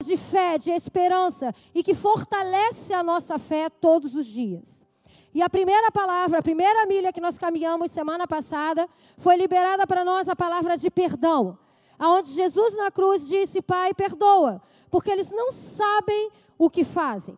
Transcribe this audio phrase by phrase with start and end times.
[0.00, 4.86] de fé, de esperança e que fortalece a nossa fé todos os dias.
[5.34, 10.04] E a primeira palavra, a primeira milha que nós caminhamos semana passada, foi liberada para
[10.04, 11.58] nós a palavra de perdão.
[11.98, 17.36] Aonde Jesus na cruz disse: Pai, perdoa, porque eles não sabem o que fazem.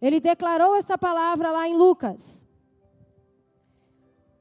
[0.00, 2.46] Ele declarou essa palavra lá em Lucas.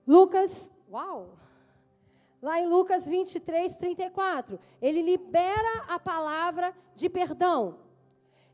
[0.07, 1.38] Lucas, uau!
[2.41, 7.79] Lá em Lucas 23, 34, ele libera a palavra de perdão.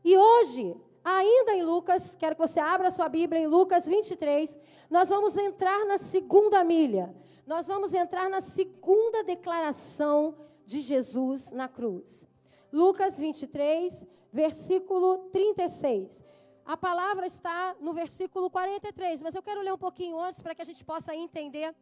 [0.04, 4.58] E hoje, ainda em Lucas, quero que você abra sua Bíblia em Lucas 23,
[4.90, 7.14] nós vamos entrar na segunda milha.
[7.46, 12.28] Nós vamos entrar na segunda declaração de Jesus na cruz.
[12.70, 16.22] Lucas 23, versículo 36.
[16.62, 20.60] A palavra está no versículo 43, mas eu quero ler um pouquinho antes para que
[20.60, 21.74] a gente possa entender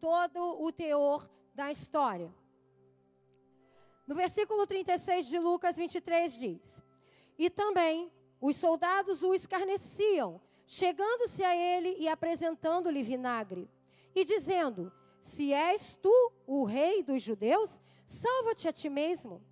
[0.00, 2.32] todo o teor da história.
[4.06, 6.82] No versículo 36 de Lucas 23 diz:
[7.38, 13.68] E também os soldados o escarneciam, chegando-se a ele e apresentando-lhe vinagre,
[14.14, 19.42] e dizendo: Se és tu o rei dos judeus, salva-te a ti mesmo.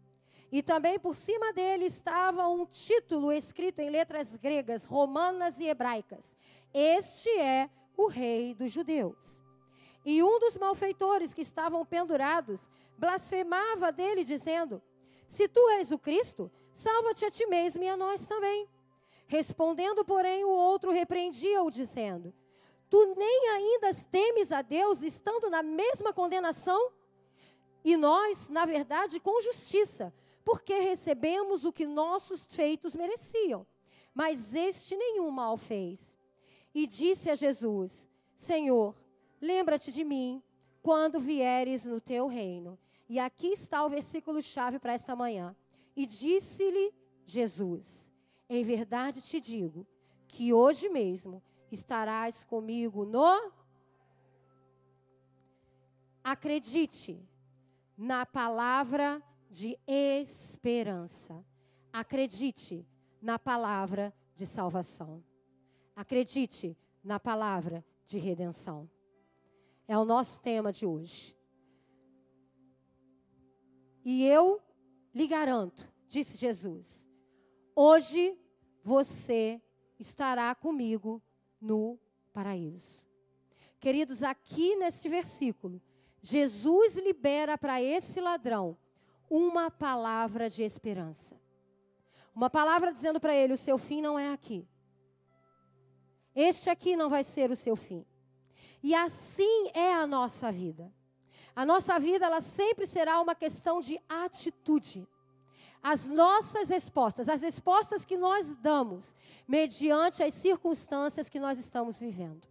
[0.51, 6.37] E também por cima dele estava um título escrito em letras gregas, romanas e hebraicas:
[6.73, 9.43] Este é o rei dos judeus.
[10.07, 14.81] E um dos malfeitores que estavam pendurados blasfemava dele, dizendo:
[15.27, 18.69] Se tu és o Cristo, salva-te a ti mesmo e a nós também.
[19.27, 22.33] Respondendo, porém, o outro repreendia-o, dizendo:
[22.89, 26.93] Tu nem ainda temes a Deus, estando na mesma condenação?
[27.85, 33.67] E nós, na verdade, com justiça, porque recebemos o que nossos feitos mereciam.
[34.15, 36.17] Mas este nenhum mal fez.
[36.73, 38.95] E disse a Jesus: Senhor,
[39.47, 40.43] Lembra-te de mim
[40.83, 42.77] quando vieres no teu reino.
[43.09, 45.55] E aqui está o versículo chave para esta manhã.
[45.95, 46.93] E disse-lhe
[47.25, 48.13] Jesus:
[48.49, 49.87] Em verdade te digo
[50.27, 53.53] que hoje mesmo estarás comigo no.
[56.25, 57.25] Acredite
[57.97, 61.47] na palavra de esperança.
[61.93, 62.85] Acredite
[63.23, 65.23] na palavra de salvação.
[65.95, 68.91] Acredite na palavra de redenção.
[69.89, 71.37] É o nosso tema de hoje.
[74.05, 74.61] E eu
[75.15, 77.09] lhe garanto, disse Jesus,
[77.75, 78.39] hoje
[78.83, 79.61] você
[79.99, 81.23] estará comigo
[81.61, 81.99] no
[82.33, 83.07] paraíso.
[83.81, 85.81] Queridos, aqui neste versículo,
[86.21, 88.77] Jesus libera para esse ladrão
[89.31, 91.41] uma palavra de esperança.
[92.35, 94.67] Uma palavra dizendo para ele: o seu fim não é aqui.
[96.35, 98.05] Este aqui não vai ser o seu fim.
[98.87, 100.93] E assim é a nossa vida.
[101.57, 105.09] A nossa vida ela sempre será uma questão de atitude.
[105.83, 109.13] As nossas respostas, as respostas que nós damos
[109.49, 112.47] mediante as circunstâncias que nós estamos vivendo.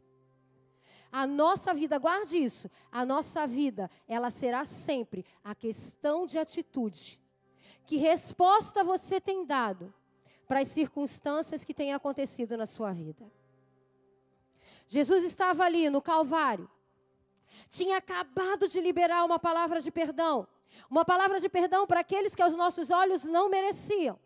[1.10, 7.18] A nossa vida, guarde isso, a nossa vida, ela será sempre a questão de atitude.
[7.86, 9.94] Que resposta você tem dado
[10.46, 13.26] para as circunstâncias que têm acontecido na sua vida?
[14.88, 16.70] Jesus estava ali no Calvário.
[17.70, 20.48] Tinha acabado de liberar uma palavra de perdão.
[20.90, 24.20] Uma palavra de perdão para aqueles que aos nossos olhos não mereciam.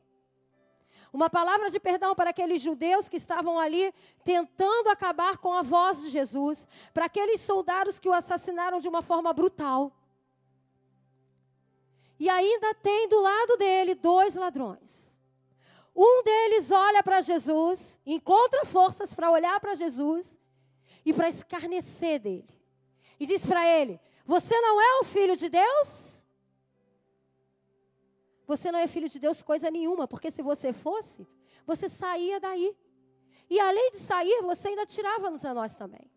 [1.11, 3.93] Uma palavra de perdão para aqueles judeus que estavam ali
[4.23, 9.01] tentando acabar com a voz de Jesus, para aqueles soldados que o assassinaram de uma
[9.01, 9.91] forma brutal.
[12.19, 15.19] E ainda tem do lado dele dois ladrões.
[15.95, 20.38] Um deles olha para Jesus, encontra forças para olhar para Jesus
[21.09, 22.47] e para escarnecer dele.
[23.19, 26.23] E diz para ele: Você não é o filho de Deus?
[28.45, 31.27] Você não é filho de Deus coisa nenhuma, porque se você fosse,
[31.65, 32.77] você saía daí.
[33.49, 36.11] E além de sair, você ainda tirava-nos a nós também.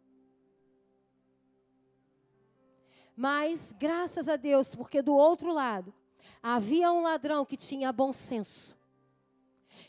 [3.17, 5.95] Mas, graças a Deus, porque do outro lado
[6.43, 8.77] havia um ladrão que tinha bom senso.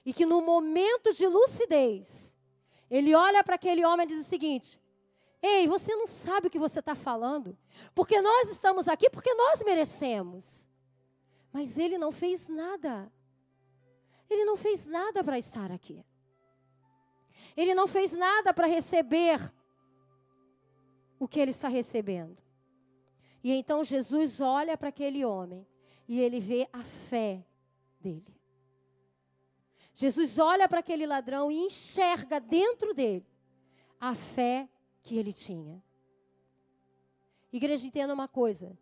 [0.06, 2.38] E que no momento de lucidez,
[2.90, 4.80] ele olha para aquele homem e diz o seguinte:
[5.46, 7.58] Ei, você não sabe o que você está falando.
[7.94, 10.70] Porque nós estamos aqui porque nós merecemos.
[11.52, 13.12] Mas ele não fez nada.
[14.30, 16.02] Ele não fez nada para estar aqui.
[17.58, 19.38] Ele não fez nada para receber
[21.20, 22.42] o que ele está recebendo.
[23.44, 25.68] E então Jesus olha para aquele homem
[26.08, 27.46] e ele vê a fé
[28.00, 28.34] dele.
[29.94, 33.28] Jesus olha para aquele ladrão e enxerga dentro dele
[34.00, 34.70] a fé
[35.04, 35.84] que ele tinha.
[37.52, 38.76] Igreja, entenda uma coisa: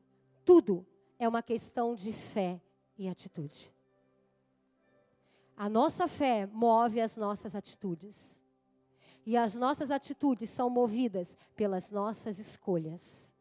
[0.45, 0.85] tudo
[1.19, 2.62] é uma questão de fé
[2.97, 3.73] e atitude.
[5.57, 8.41] A nossa fé move as nossas atitudes.
[9.23, 13.35] E as nossas atitudes são movidas pelas nossas escolhas.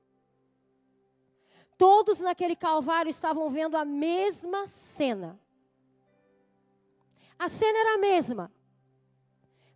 [1.79, 5.41] Todos naquele calvário estavam vendo a mesma cena.
[7.39, 8.53] A cena era a mesma.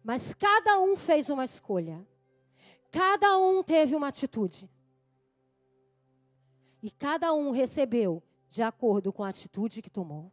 [0.03, 2.07] Mas cada um fez uma escolha.
[2.95, 4.71] Cada um teve uma atitude.
[6.81, 10.31] E cada um recebeu de acordo com a atitude que tomou.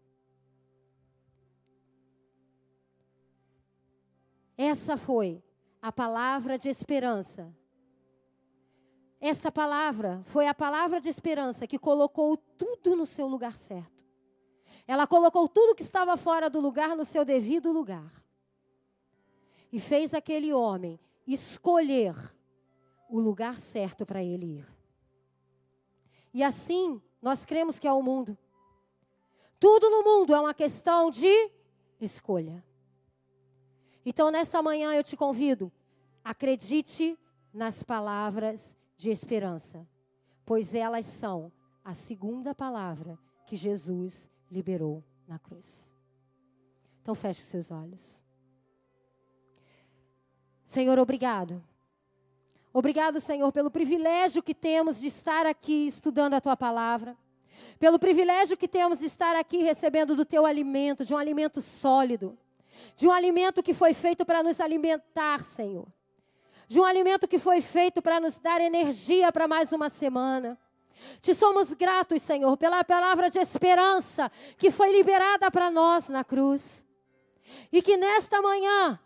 [4.56, 5.44] Essa foi
[5.82, 7.52] a palavra de esperança.
[9.20, 14.06] Esta palavra foi a palavra de esperança que colocou tudo no seu lugar certo.
[14.86, 18.24] Ela colocou tudo que estava fora do lugar no seu devido lugar.
[19.72, 22.14] E fez aquele homem escolher
[23.12, 24.68] o lugar certo para ele ir.
[26.34, 28.38] E assim, nós cremos que é o mundo.
[29.60, 31.52] Tudo no mundo é uma questão de
[32.00, 32.64] escolha.
[34.06, 35.70] Então, nesta manhã, eu te convido,
[36.24, 37.20] acredite
[37.54, 39.86] nas palavras de esperança,
[40.46, 41.52] pois elas são
[41.84, 45.94] a segunda palavra que Jesus liberou na cruz.
[47.02, 48.24] Então, feche os seus olhos.
[50.64, 51.62] Senhor, obrigado.
[52.74, 57.18] Obrigado, Senhor, pelo privilégio que temos de estar aqui estudando a tua palavra.
[57.80, 62.38] Pelo privilégio que temos de estar aqui recebendo do teu alimento, de um alimento sólido
[62.96, 65.88] de um alimento que foi feito para nos alimentar, Senhor.
[66.68, 70.58] De um alimento que foi feito para nos dar energia para mais uma semana.
[71.22, 76.86] Te somos gratos, Senhor, pela palavra de esperança que foi liberada para nós na cruz.
[77.72, 79.00] E que nesta manhã,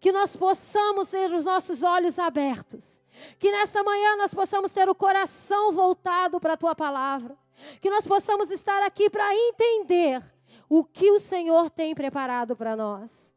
[0.00, 3.02] que nós possamos ter os nossos olhos abertos.
[3.38, 7.36] Que nesta manhã nós possamos ter o coração voltado para a tua palavra.
[7.80, 10.22] Que nós possamos estar aqui para entender
[10.68, 13.34] o que o Senhor tem preparado para nós.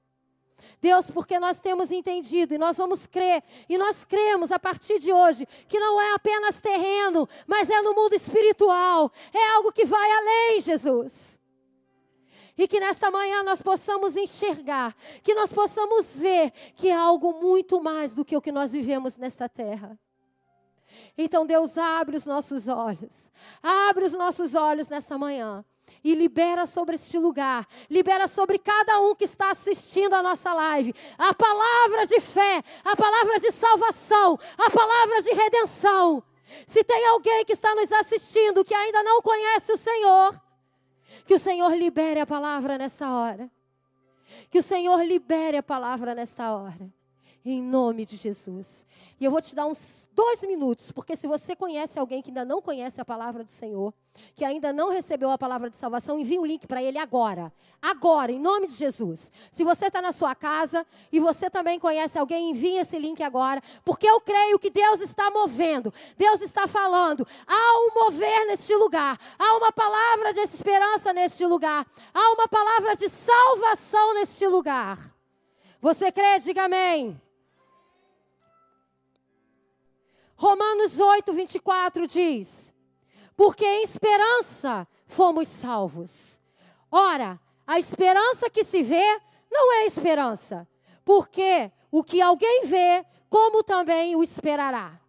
[0.79, 5.13] Deus, porque nós temos entendido e nós vamos crer, e nós cremos a partir de
[5.13, 10.11] hoje que não é apenas terreno, mas é no mundo espiritual, é algo que vai
[10.11, 11.39] além, Jesus.
[12.61, 17.81] E que nesta manhã nós possamos enxergar, que nós possamos ver que é algo muito
[17.81, 19.99] mais do que o que nós vivemos nesta terra.
[21.17, 23.31] Então, Deus, abre os nossos olhos,
[23.63, 25.65] abre os nossos olhos nessa manhã
[26.03, 30.93] e libera sobre este lugar, libera sobre cada um que está assistindo a nossa live,
[31.17, 36.23] a palavra de fé, a palavra de salvação, a palavra de redenção.
[36.67, 40.39] Se tem alguém que está nos assistindo que ainda não conhece o Senhor,
[41.25, 43.49] que o Senhor libere a palavra nesta hora.
[44.49, 46.89] Que o Senhor libere a palavra nesta hora
[47.43, 48.85] em nome de Jesus.
[49.19, 52.45] E eu vou te dar uns dois minutos, porque se você conhece alguém que ainda
[52.45, 53.93] não conhece a palavra do Senhor,
[54.35, 57.51] que ainda não recebeu a palavra de salvação, envie um link para ele agora.
[57.81, 59.31] Agora, em nome de Jesus.
[59.51, 63.61] Se você está na sua casa e você também conhece alguém, envie esse link agora,
[63.83, 67.25] porque eu creio que Deus está movendo, Deus está falando.
[67.47, 72.95] Há um mover neste lugar, há uma palavra de esperança neste lugar, há uma palavra
[72.95, 75.11] de salvação neste lugar.
[75.81, 76.37] Você crê?
[76.39, 77.19] Diga amém.
[80.41, 82.73] Romanos 8, 24 diz:
[83.37, 86.41] Porque em esperança fomos salvos.
[86.89, 89.21] Ora, a esperança que se vê
[89.51, 90.67] não é esperança,
[91.05, 94.99] porque o que alguém vê, como também o esperará.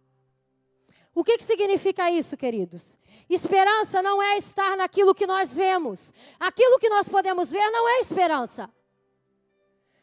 [1.15, 2.99] O que, que significa isso, queridos?
[3.27, 6.13] Esperança não é estar naquilo que nós vemos.
[6.39, 8.69] Aquilo que nós podemos ver não é esperança.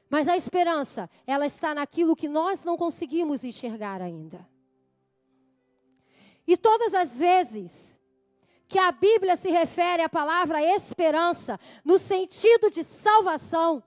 [0.09, 4.50] Mas a esperança, ela está naquilo que nós não conseguimos enxergar ainda.
[6.51, 8.01] E todas as vezes
[8.67, 13.81] que a Bíblia se refere à palavra esperança, no sentido de salvação,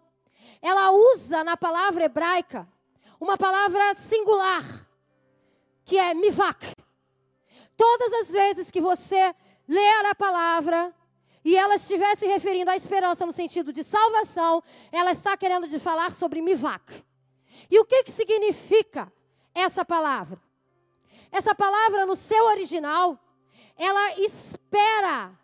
[0.62, 2.66] ela usa na palavra hebraica
[3.20, 4.64] uma palavra singular,
[5.84, 6.74] que é mivak.
[7.76, 9.36] Todas as vezes que você
[9.68, 10.96] ler a palavra
[11.44, 16.14] e ela estiver se referindo à esperança no sentido de salvação, ela está querendo falar
[16.14, 17.04] sobre mivak.
[17.70, 19.12] E o que, que significa
[19.54, 20.40] essa palavra?
[21.34, 23.18] Essa palavra no seu original,
[23.76, 25.36] ela espera,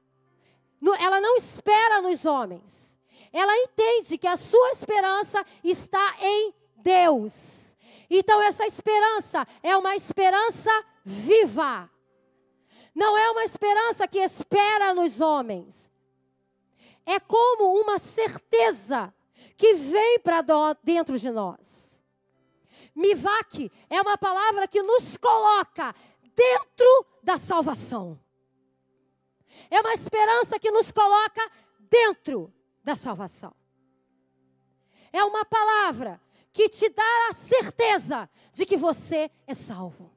[1.00, 2.96] ela não espera nos homens.
[3.34, 7.76] Ela entende que a sua esperança está em Deus.
[8.08, 10.70] Então essa esperança é uma esperança
[11.04, 11.90] viva.
[12.94, 15.92] Não é uma esperança que espera nos homens.
[17.04, 19.12] É como uma certeza
[19.58, 20.46] que vem para
[20.84, 21.89] dentro de nós.
[23.00, 25.96] Mivak é uma palavra que nos coloca
[26.36, 28.20] dentro da salvação.
[29.72, 32.54] É uma esperança que nos coloca dentro
[32.84, 33.56] da salvação.
[35.14, 40.14] é uma palavra que te dá a certeza de que você é salvo.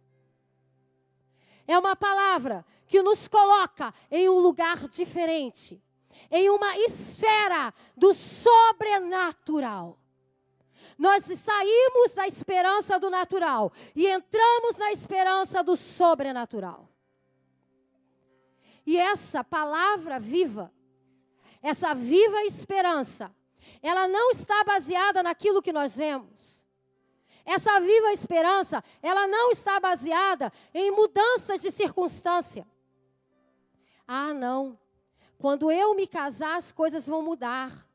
[1.67, 5.81] É uma palavra que nos coloca em um lugar diferente,
[6.31, 10.02] em uma esfera do sobrenatural.
[10.99, 16.89] Nós saímos da esperança do natural e entramos na esperança do sobrenatural.
[18.85, 20.73] E essa palavra viva,
[21.63, 23.35] essa viva esperança,
[23.83, 26.67] ela não está baseada naquilo que nós vemos.
[27.45, 32.67] Essa viva esperança, ela não está baseada em mudanças de circunstância.
[34.07, 34.79] Ah, não.
[35.39, 37.87] Quando eu me casar, as coisas vão mudar.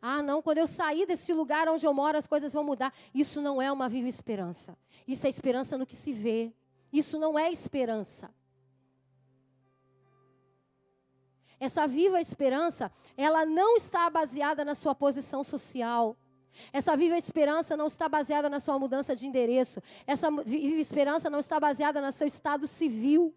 [0.00, 2.92] Ah, não, quando eu sair desse lugar onde eu moro, as coisas vão mudar.
[3.12, 4.76] Isso não é uma viva esperança.
[5.06, 6.52] Isso é esperança no que se vê.
[6.92, 8.30] Isso não é esperança.
[11.60, 16.16] Essa viva esperança, ela não está baseada na sua posição social.
[16.72, 19.82] Essa viva esperança não está baseada na sua mudança de endereço.
[20.06, 23.34] Essa viva esperança não está baseada no seu estado civil.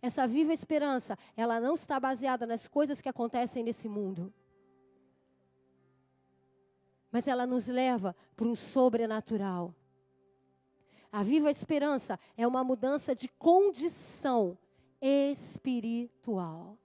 [0.00, 4.32] Essa viva esperança, ela não está baseada nas coisas que acontecem nesse mundo.
[7.12, 9.74] Mas ela nos leva para um sobrenatural.
[11.12, 14.58] A viva esperança é uma mudança de condição
[15.00, 16.78] espiritual.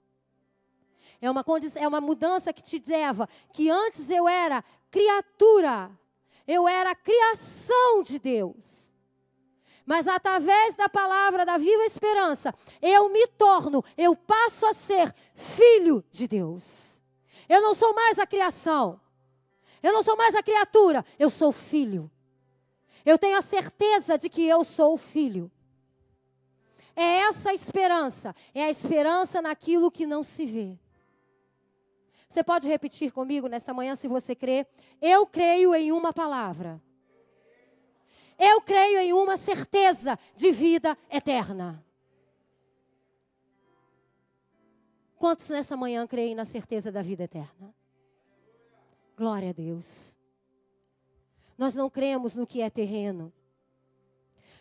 [1.20, 5.90] É uma, condição, é uma mudança que te leva, que antes eu era criatura,
[6.46, 8.92] eu era criação de Deus.
[9.84, 16.04] Mas através da palavra da viva esperança, eu me torno, eu passo a ser filho
[16.10, 17.00] de Deus.
[17.48, 19.00] Eu não sou mais a criação.
[19.82, 22.10] Eu não sou mais a criatura, eu sou filho.
[23.04, 25.50] Eu tenho a certeza de que eu sou filho.
[26.94, 30.76] É essa a esperança, é a esperança naquilo que não se vê.
[32.28, 34.66] Você pode repetir comigo nesta manhã, se você crê?
[35.00, 36.82] Eu creio em uma palavra.
[38.38, 41.84] Eu creio em uma certeza de vida eterna.
[45.16, 47.74] Quantos nesta manhã creem na certeza da vida eterna?
[49.18, 50.16] Glória a Deus.
[51.58, 53.32] Nós não cremos no que é terreno.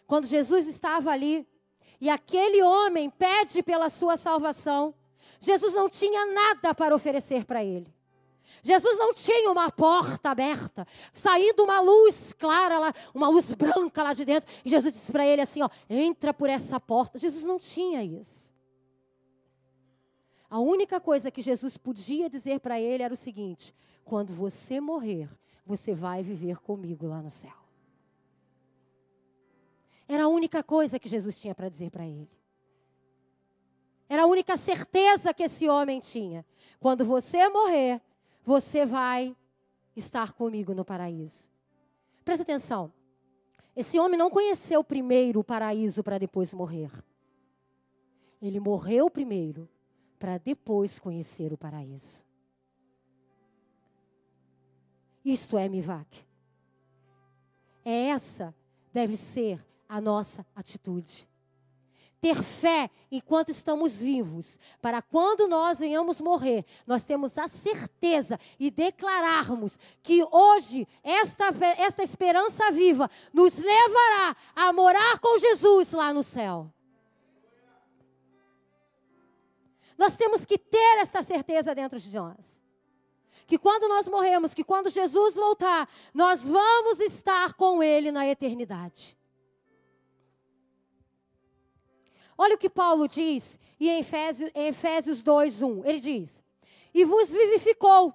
[0.08, 1.48] Quando Jesus estava ali,
[2.02, 4.96] e aquele homem pede pela sua salvação.
[5.40, 7.94] Jesus não tinha nada para oferecer para ele.
[8.64, 14.14] Jesus não tinha uma porta aberta, saindo uma luz clara lá, uma luz branca lá
[14.14, 14.50] de dentro.
[14.66, 17.20] E Jesus disse para ele assim: ó, entra por essa porta.
[17.20, 18.52] Jesus não tinha isso.
[20.50, 23.76] A única coisa que Jesus podia dizer para ele era o seguinte:
[24.08, 25.30] quando você morrer,
[25.66, 27.54] você vai viver comigo lá no céu.
[30.08, 32.32] Era a única coisa que Jesus tinha para dizer para ele.
[34.08, 36.46] Era a única certeza que esse homem tinha.
[36.80, 38.02] Quando você morrer,
[38.42, 39.36] você vai
[39.94, 41.52] estar comigo no paraíso.
[42.24, 42.94] Presta atenção.
[43.76, 46.92] Esse homem não conheceu primeiro o paraíso para depois morrer.
[48.42, 49.68] Ele morreu primeiro
[50.18, 52.27] para depois conhecer o paraíso.
[55.28, 56.26] Isto é Mivak.
[57.84, 58.56] É essa
[58.94, 61.28] deve ser a nossa atitude.
[62.22, 68.72] Ter fé enquanto estamos vivos, para quando nós venhamos morrer, nós temos a certeza e
[68.72, 76.24] declararmos que hoje esta, esta esperança viva nos levará a morar com Jesus lá no
[76.24, 76.72] céu.
[79.98, 82.66] Nós temos que ter esta certeza dentro de nós.
[83.48, 89.18] Que quando nós morremos, que quando Jesus voltar, nós vamos estar com Ele na eternidade.
[92.38, 95.86] Olha o que Paulo diz em Efésios, em Efésios 2, 1.
[95.86, 96.44] Ele diz:
[96.94, 98.14] E vos vivificou,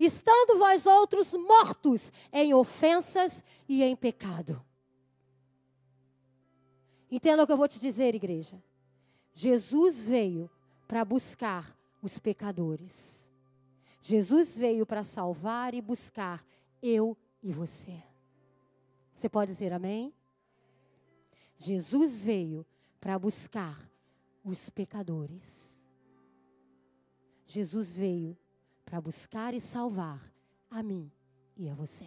[0.00, 4.64] estando vós outros mortos em ofensas e em pecado.
[7.10, 8.60] Entenda o que eu vou te dizer, igreja.
[9.32, 10.50] Jesus veio
[10.88, 13.25] para buscar os pecadores.
[14.06, 16.46] Jesus veio para salvar e buscar
[16.80, 18.00] eu e você.
[19.12, 20.14] Você pode dizer amém?
[21.58, 22.64] Jesus veio
[23.00, 23.90] para buscar
[24.44, 25.76] os pecadores.
[27.48, 28.38] Jesus veio
[28.84, 30.22] para buscar e salvar
[30.70, 31.10] a mim
[31.56, 32.06] e a você.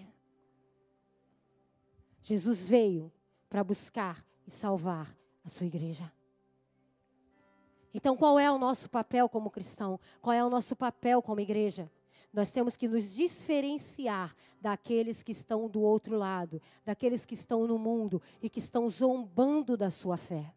[2.21, 3.11] Jesus veio
[3.49, 5.13] para buscar e salvar
[5.43, 6.09] a sua igreja.
[7.93, 9.99] Então, qual é o nosso papel como cristão?
[10.21, 11.89] Qual é o nosso papel como igreja?
[12.31, 17.79] Nós temos que nos diferenciar daqueles que estão do outro lado, daqueles que estão no
[17.79, 20.53] mundo e que estão zombando da sua fé.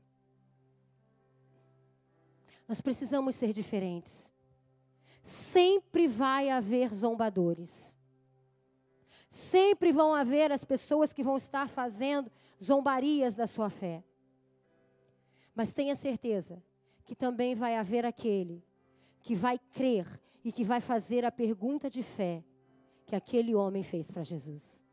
[2.68, 4.30] Nós precisamos ser diferentes.
[5.22, 7.98] Sempre vai haver zombadores.
[9.28, 12.30] Sempre vão haver as pessoas que vão estar fazendo
[12.62, 14.04] zombarias da sua fé.
[15.54, 16.62] Mas tenha certeza
[17.04, 18.64] que também vai haver aquele
[19.22, 20.06] que vai crer
[20.44, 22.44] e que vai fazer a pergunta de fé
[23.06, 24.84] que aquele homem fez para Jesus.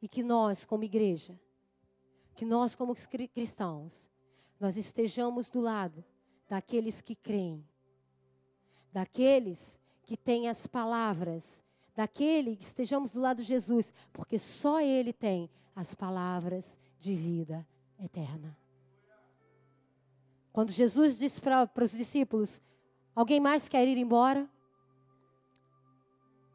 [0.00, 1.38] E que nós, como igreja,
[2.34, 2.94] que nós, como
[3.32, 4.10] cristãos,
[4.58, 6.04] nós estejamos do lado
[6.48, 7.66] daqueles que creem,
[8.92, 15.12] daqueles que têm as palavras, daquele que estejamos do lado de Jesus, porque só Ele
[15.12, 17.66] tem as palavras de vida
[18.04, 18.56] eterna.
[20.52, 22.60] Quando Jesus disse para os discípulos:
[23.14, 24.48] Alguém mais quer ir embora?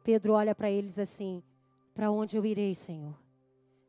[0.04, 1.42] Pedro olha para eles assim:
[1.94, 3.18] Para onde eu irei, Senhor?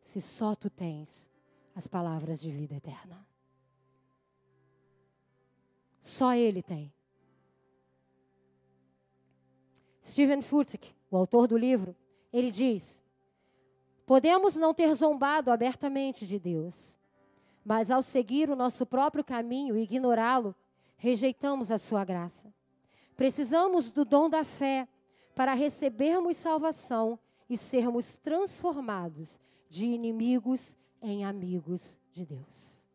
[0.01, 1.29] Se só tu tens
[1.75, 3.25] as palavras de vida eterna.
[6.01, 6.93] Só Ele tem.
[10.03, 11.95] Stephen Furtick, o autor do livro,
[12.33, 13.03] ele diz:
[14.05, 16.98] Podemos não ter zombado abertamente de Deus,
[17.63, 20.55] mas ao seguir o nosso próprio caminho e ignorá-lo,
[20.97, 22.53] rejeitamos a sua graça.
[23.15, 24.87] Precisamos do dom da fé
[25.35, 29.39] para recebermos salvação e sermos transformados
[29.69, 32.87] de inimigos em amigos de Deus.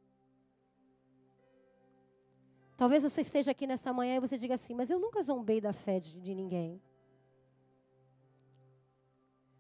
[2.76, 5.73] Talvez você esteja aqui nessa manhã e você diga assim: Mas eu nunca zombei da
[5.73, 6.83] fé de, de ninguém.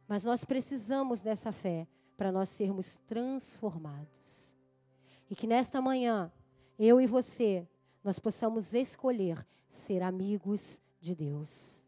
[0.06, 4.53] Mas nós precisamos dessa fé para nós sermos transformados.
[5.30, 6.30] E que nesta manhã,
[6.78, 7.66] eu e você,
[8.02, 11.84] nós possamos escolher ser amigos de Deus.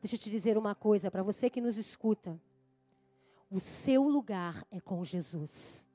[0.00, 2.40] Deixa eu te dizer uma coisa para você que nos escuta.
[3.50, 5.86] O seu lugar é com Jesus.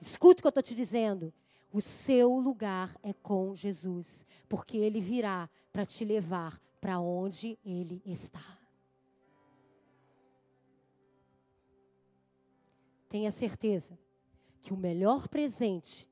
[0.00, 1.32] Escuta o que eu estou te dizendo.
[1.72, 8.02] O seu lugar é com Jesus, porque Ele virá para te levar para onde Ele
[8.06, 8.58] está.
[13.08, 13.98] Tenha certeza
[14.68, 16.06] que o melhor presente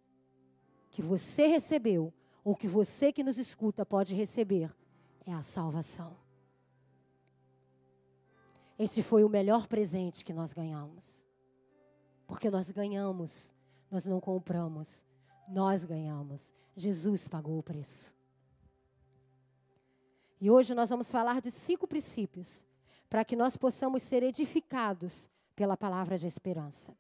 [0.91, 2.11] que você recebeu,
[2.43, 4.75] ou que você que nos escuta pode receber,
[5.27, 6.17] é a salvação.
[8.79, 11.27] Esse foi o melhor presente que nós ganhamos.
[12.27, 13.53] Porque nós ganhamos,
[13.91, 15.05] nós não compramos,
[15.47, 16.55] nós ganhamos.
[16.75, 18.17] Jesus pagou o preço.
[20.41, 22.67] E hoje nós vamos falar de cinco princípios
[23.11, 26.97] para que nós possamos ser edificados pela palavra de esperança.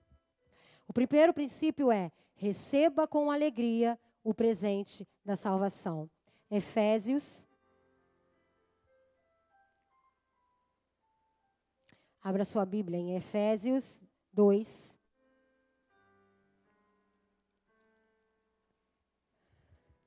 [0.87, 6.11] O primeiro princípio é: receba com alegria o presente da salvação.
[6.51, 7.46] Efésios.
[12.22, 14.99] Abra sua Bíblia em Efésios 2.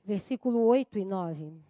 [0.04, 1.62] Versículo 8 e 9.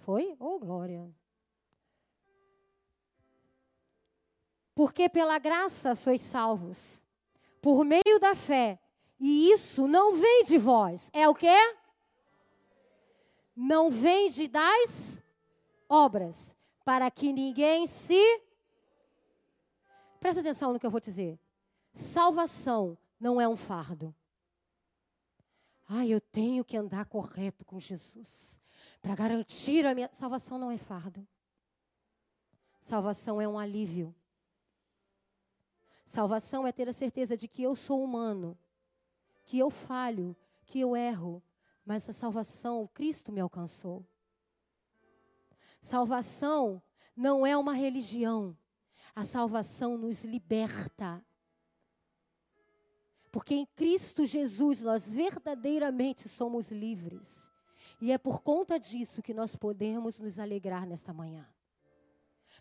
[0.00, 0.36] Foi?
[0.38, 1.14] Oh, glória.
[4.78, 7.04] Porque pela graça sois salvos,
[7.60, 8.78] por meio da fé.
[9.18, 11.10] E isso não vem de vós.
[11.12, 11.56] É o quê?
[13.56, 15.20] Não vem de das
[15.88, 18.22] obras, para que ninguém se.
[20.20, 21.40] Presta atenção no que eu vou dizer.
[21.92, 24.14] Salvação não é um fardo.
[25.88, 28.60] Ah, eu tenho que andar correto com Jesus
[29.02, 31.26] para garantir a minha salvação não é fardo.
[32.80, 34.14] Salvação é um alívio.
[36.08, 38.56] Salvação é ter a certeza de que eu sou humano,
[39.44, 41.42] que eu falho, que eu erro,
[41.84, 44.06] mas a salvação, Cristo me alcançou.
[45.82, 46.82] Salvação
[47.14, 48.56] não é uma religião.
[49.14, 51.22] A salvação nos liberta.
[53.30, 57.50] Porque em Cristo Jesus nós verdadeiramente somos livres.
[58.00, 61.46] E é por conta disso que nós podemos nos alegrar nesta manhã.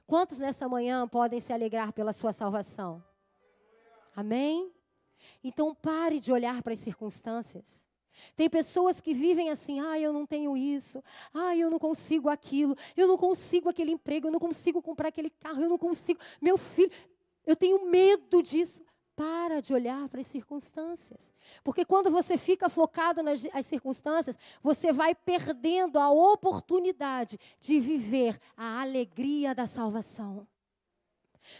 [0.06, 3.02] Quantos nesta manhã podem se alegrar pela sua salvação?
[4.18, 4.74] Amém?
[5.44, 7.86] Então pare de olhar para as circunstâncias.
[8.36, 12.76] Tem pessoas que vivem assim, ah, eu não tenho isso, ah, eu não consigo aquilo,
[12.96, 16.58] eu não consigo aquele emprego, eu não consigo comprar aquele carro, eu não consigo, meu
[16.58, 16.90] filho,
[17.46, 18.84] eu tenho medo disso.
[19.16, 21.34] Para de olhar para as circunstâncias.
[21.64, 28.80] Porque quando você fica focado nas circunstâncias, você vai perdendo a oportunidade de viver a
[28.82, 30.48] alegria da salvação.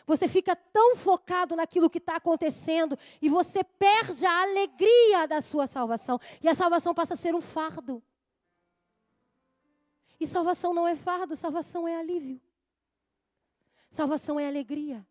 [0.06, 5.68] Você fica tão focado naquilo que está acontecendo e você perde a alegria da sua
[5.68, 6.20] salvação.
[6.42, 8.04] E a salvação passa a ser um fardo.
[10.20, 12.42] E salvação não é fardo, salvação é alívio.
[13.90, 15.06] Salvação é alegria.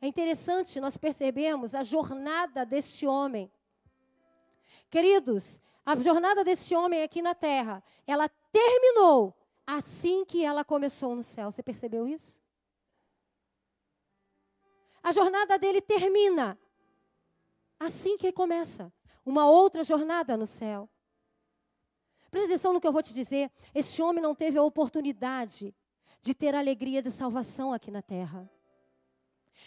[0.00, 3.50] É interessante nós percebemos a jornada deste homem.
[4.88, 9.34] Queridos, a jornada desse homem aqui na terra, ela terminou
[9.66, 11.50] assim que ela começou no céu.
[11.50, 12.40] Você percebeu isso?
[15.02, 16.58] A jornada dele termina
[17.78, 18.92] assim que começa.
[19.24, 20.88] Uma outra jornada no céu.
[22.30, 23.50] Presta atenção no que eu vou te dizer.
[23.74, 25.74] Esse homem não teve a oportunidade
[26.20, 28.50] de ter a alegria de salvação aqui na terra.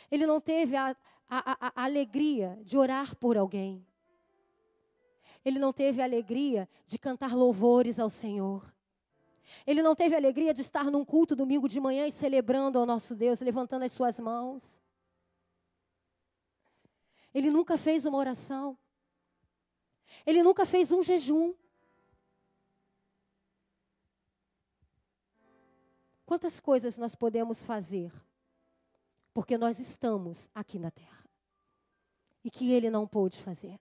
[0.09, 0.95] Ele não teve a,
[1.29, 3.85] a, a, a alegria de orar por alguém.
[5.43, 8.73] Ele não teve a alegria de cantar louvores ao Senhor.
[9.65, 13.15] Ele não teve alegria de estar num culto domingo de manhã e celebrando ao nosso
[13.15, 14.81] Deus, levantando as suas mãos.
[17.33, 18.77] Ele nunca fez uma oração.
[20.25, 21.53] Ele nunca fez um jejum.
[26.25, 28.11] Quantas coisas nós podemos fazer
[29.33, 31.25] porque nós estamos aqui na terra
[32.43, 33.79] e que ele não pôde fazer?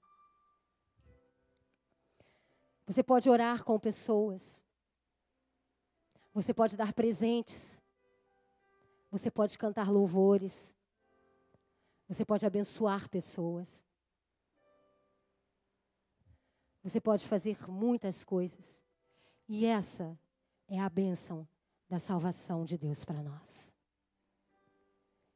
[2.86, 4.64] Você pode orar com pessoas.
[6.32, 7.82] Você pode dar presentes.
[9.10, 10.76] Você pode cantar louvores.
[12.08, 13.84] Você pode abençoar pessoas.
[16.82, 18.82] Você pode fazer muitas coisas.
[19.48, 20.18] E essa
[20.68, 21.46] é a bênção
[21.88, 23.74] da salvação de Deus para nós.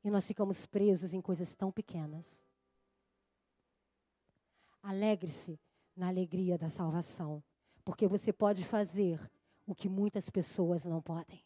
[0.05, 2.41] E nós ficamos presos em coisas tão pequenas.
[4.83, 5.59] Alegre-se
[5.95, 7.43] na alegria da salvação,
[7.85, 9.21] porque você pode fazer
[9.67, 11.45] o que muitas pessoas não podem.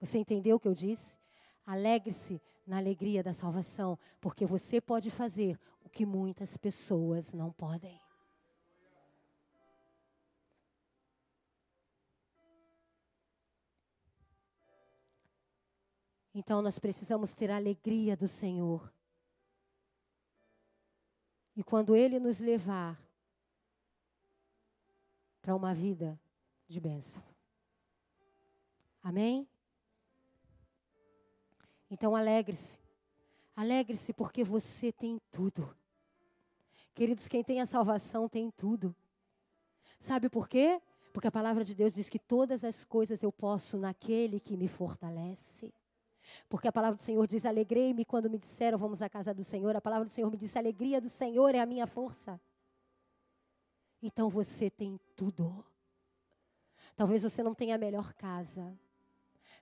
[0.00, 1.18] Você entendeu o que eu disse?
[1.66, 8.00] Alegre-se na alegria da salvação, porque você pode fazer o que muitas pessoas não podem.
[16.34, 18.92] Então nós precisamos ter a alegria do Senhor.
[21.56, 22.96] E quando Ele nos levar
[25.40, 26.18] para uma vida
[26.66, 27.22] de bênção.
[29.02, 29.48] Amém?
[31.90, 32.78] Então alegre-se.
[33.56, 35.74] Alegre-se porque você tem tudo.
[36.94, 38.94] Queridos, quem tem a salvação tem tudo.
[39.98, 40.80] Sabe por quê?
[41.12, 44.68] Porque a palavra de Deus diz que todas as coisas eu posso naquele que me
[44.68, 45.72] fortalece.
[46.48, 49.74] Porque a palavra do Senhor diz: Alegrei-me quando me disseram, vamos à casa do Senhor.
[49.74, 52.40] A palavra do Senhor me A alegria do Senhor é a minha força.
[54.02, 55.64] Então você tem tudo.
[56.96, 58.78] Talvez você não tenha a melhor casa.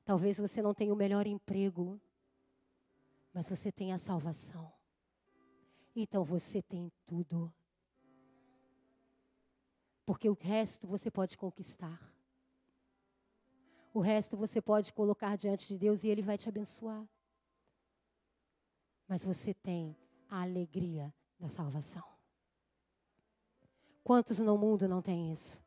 [0.05, 2.01] Talvez você não tenha o melhor emprego.
[3.33, 4.73] Mas você tem a salvação.
[5.95, 7.53] Então você tem tudo.
[10.05, 12.01] Porque o resto você pode conquistar.
[13.93, 17.09] O resto você pode colocar diante de Deus e Ele vai te abençoar.
[19.09, 19.97] Mas você tem
[20.29, 22.16] a alegria da salvação.
[24.07, 25.61] Quantos no mundo não têm isso?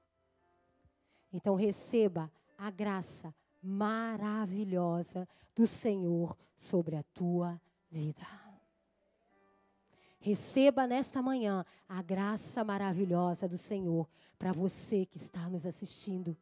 [1.30, 8.25] Então receba a graça maravilhosa do Senhor sobre a tua vida.
[10.21, 16.38] Receba nesta manhã a graça maravilhosa do Senhor para você que está nos assistindo.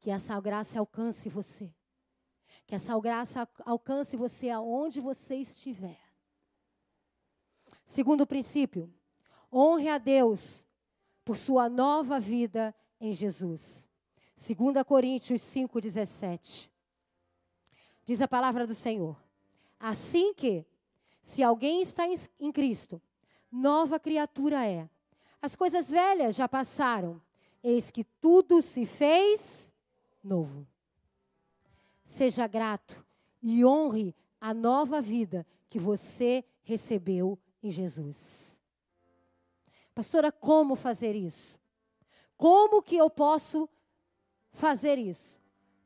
[0.00, 1.74] Que essa graça alcance você.
[2.66, 6.02] Que essa graça alcance você aonde você estiver.
[7.86, 8.92] Segundo princípio,
[9.50, 10.68] honre a Deus
[11.24, 13.88] por sua nova vida em Jesus.
[14.36, 16.70] 2 Coríntios 5,17.
[18.04, 19.16] Diz a palavra do Senhor.
[19.80, 20.66] Assim que,
[21.22, 22.04] se alguém está
[22.38, 23.00] em Cristo,
[23.50, 24.88] nova criatura é.
[25.40, 27.20] As coisas velhas já passaram,
[27.62, 29.72] eis que tudo se fez
[30.22, 30.66] novo.
[32.04, 33.04] Seja grato
[33.42, 38.53] e honre a nova vida que você recebeu em Jesus.
[39.94, 41.58] Pastora, como fazer isso?
[42.36, 43.68] Como que eu posso
[44.52, 45.40] fazer isso?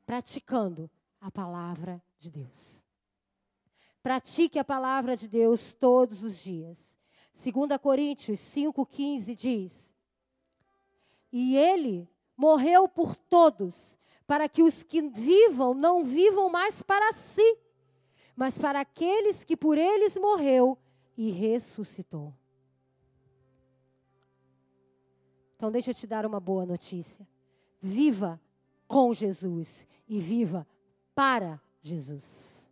[0.07, 0.91] Praticando
[1.21, 2.87] a palavra de Deus.
[4.03, 6.97] Pratique a palavra de Deus todos os dias.
[7.35, 9.95] 2 Coríntios 5,15 diz:
[11.31, 17.59] E ele morreu por todos, para que os que vivam não vivam mais para si,
[18.35, 20.79] mas para aqueles que por eles morreu
[21.17, 22.33] e ressuscitou.
[25.59, 27.27] Então, deixa eu te dar uma boa notícia.
[27.81, 28.41] Viva
[28.87, 30.65] com Jesus e viva
[31.17, 32.71] para Jesus.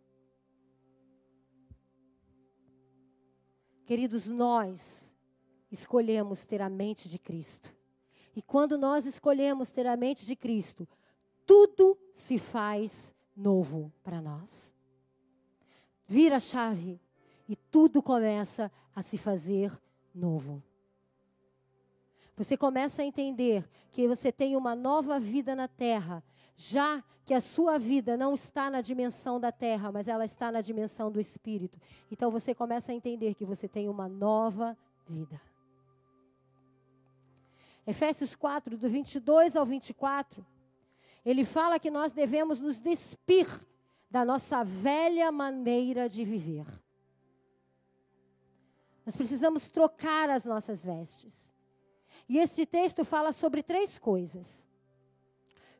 [3.85, 5.13] Queridos, nós
[5.69, 7.75] escolhemos ter a mente de Cristo.
[8.33, 10.87] E quando nós escolhemos ter a mente de Cristo,
[11.45, 14.73] tudo se faz novo para nós.
[16.05, 17.01] vira a chave
[17.49, 19.77] e tudo começa a se fazer
[20.15, 20.63] novo.
[22.37, 26.23] Você começa a entender que você tem uma nova vida na terra,
[26.55, 30.61] já que a sua vida não está na dimensão da terra, mas ela está na
[30.61, 31.79] dimensão do espírito.
[32.11, 35.41] Então você começa a entender que você tem uma nova vida.
[37.87, 40.45] Efésios 4, do 22 ao 24,
[41.25, 43.47] ele fala que nós devemos nos despir
[44.11, 46.67] da nossa velha maneira de viver.
[49.03, 51.56] Nós precisamos trocar as nossas vestes.
[52.27, 54.67] E este texto fala sobre três coisas.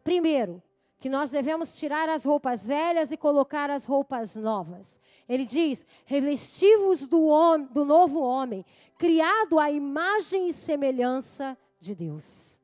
[0.03, 0.63] Primeiro,
[0.99, 4.99] que nós devemos tirar as roupas velhas e colocar as roupas novas.
[5.27, 7.29] Ele diz: revestivos do,
[7.71, 8.65] do novo homem,
[8.97, 12.56] criado à imagem e semelhança de Deus.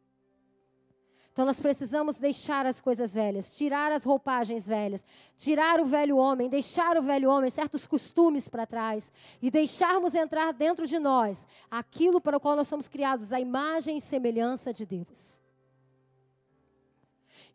[1.33, 5.03] Então nós precisamos deixar as coisas velhas, tirar as roupagens velhas,
[5.35, 10.53] tirar o velho homem, deixar o velho homem, certos costumes para trás e deixarmos entrar
[10.53, 14.85] dentro de nós aquilo para o qual nós somos criados, a imagem e semelhança de
[14.85, 15.42] Deus.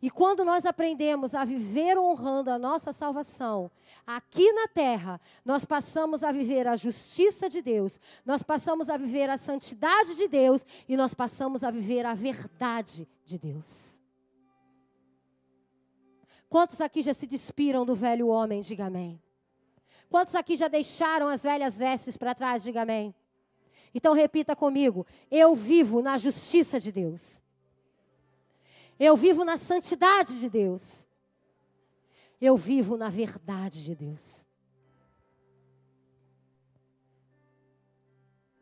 [0.01, 3.69] E quando nós aprendemos a viver honrando a nossa salvação,
[4.07, 9.29] aqui na terra, nós passamos a viver a justiça de Deus, nós passamos a viver
[9.29, 14.01] a santidade de Deus e nós passamos a viver a verdade de Deus.
[16.49, 18.61] Quantos aqui já se despiram do velho homem?
[18.61, 19.21] Diga amém.
[20.09, 22.63] Quantos aqui já deixaram as velhas vestes para trás?
[22.63, 23.13] Diga amém.
[23.93, 27.43] Então repita comigo: eu vivo na justiça de Deus.
[28.99, 31.07] Eu vivo na santidade de Deus.
[32.41, 34.45] Eu vivo na verdade de Deus.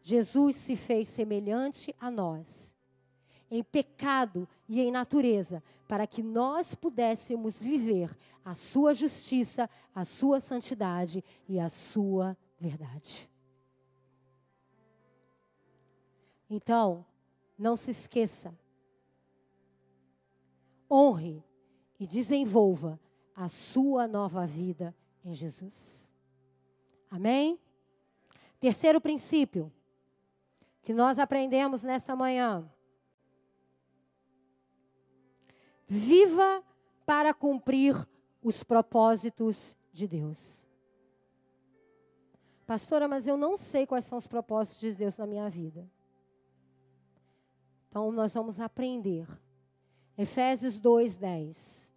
[0.02, 2.78] Jesus se fez semelhante a nós,
[3.52, 10.39] em pecado e em natureza, para que nós pudéssemos viver a sua justiça, a sua
[10.39, 13.30] santidade e a sua verdade.
[16.50, 17.06] Então,
[17.58, 18.58] não se esqueça
[20.89, 21.43] honre
[22.00, 23.00] e desenvolva
[23.36, 26.13] a sua nova vida em Jesus.
[27.10, 27.60] Amém?
[28.60, 29.71] Terceiro princípio
[30.82, 32.69] que nós aprendemos nesta manhã.
[35.86, 36.63] Viva
[37.06, 37.95] para cumprir
[38.41, 40.67] os propósitos de Deus.
[42.65, 45.89] Pastora, mas eu não sei quais são os propósitos de Deus na minha vida.
[47.88, 49.26] Então nós vamos aprender
[50.17, 51.93] Efésios 2, 10.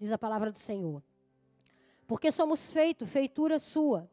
[0.00, 1.02] Diz a palavra do Senhor.
[2.08, 4.10] Porque somos feito, feitura sua,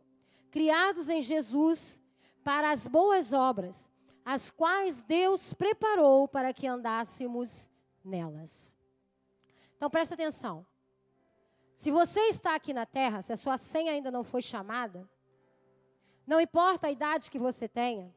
[0.52, 2.00] criados em Jesus
[2.44, 3.90] para as boas obras,
[4.24, 7.72] as quais Deus preparou para que andássemos
[8.04, 8.77] nelas.
[9.78, 10.66] Então presta atenção.
[11.76, 15.08] Se você está aqui na terra, se a sua senha ainda não foi chamada,
[16.26, 18.14] não importa a idade que você tenha,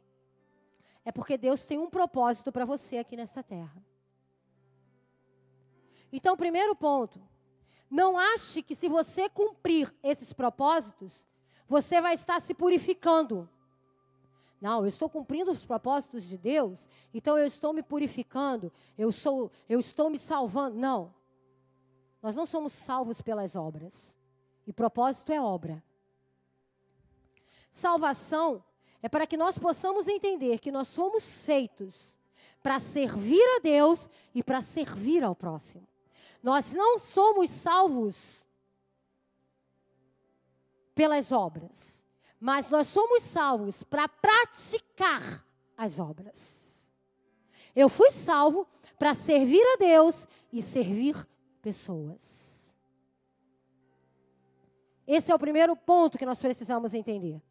[1.04, 3.84] é porque Deus tem um propósito para você aqui nesta terra.
[6.10, 7.20] Então, primeiro ponto,
[7.90, 11.26] não ache que se você cumprir esses propósitos,
[11.66, 13.48] você vai estar se purificando.
[14.60, 19.50] Não, eu estou cumprindo os propósitos de Deus, então eu estou me purificando, eu sou,
[19.68, 20.76] eu estou me salvando.
[20.78, 21.14] Não.
[22.22, 24.16] Nós não somos salvos pelas obras.
[24.66, 25.82] E propósito é obra.
[27.70, 28.64] Salvação
[29.02, 32.18] é para que nós possamos entender que nós somos feitos
[32.62, 35.86] para servir a Deus e para servir ao próximo.
[36.42, 38.46] Nós não somos salvos
[40.94, 42.04] pelas obras,
[42.38, 46.90] mas nós somos salvos para praticar as obras.
[47.74, 48.66] Eu fui salvo
[48.98, 51.16] para servir a Deus e servir
[51.60, 52.74] pessoas.
[55.06, 57.42] Esse é o primeiro ponto que nós precisamos entender.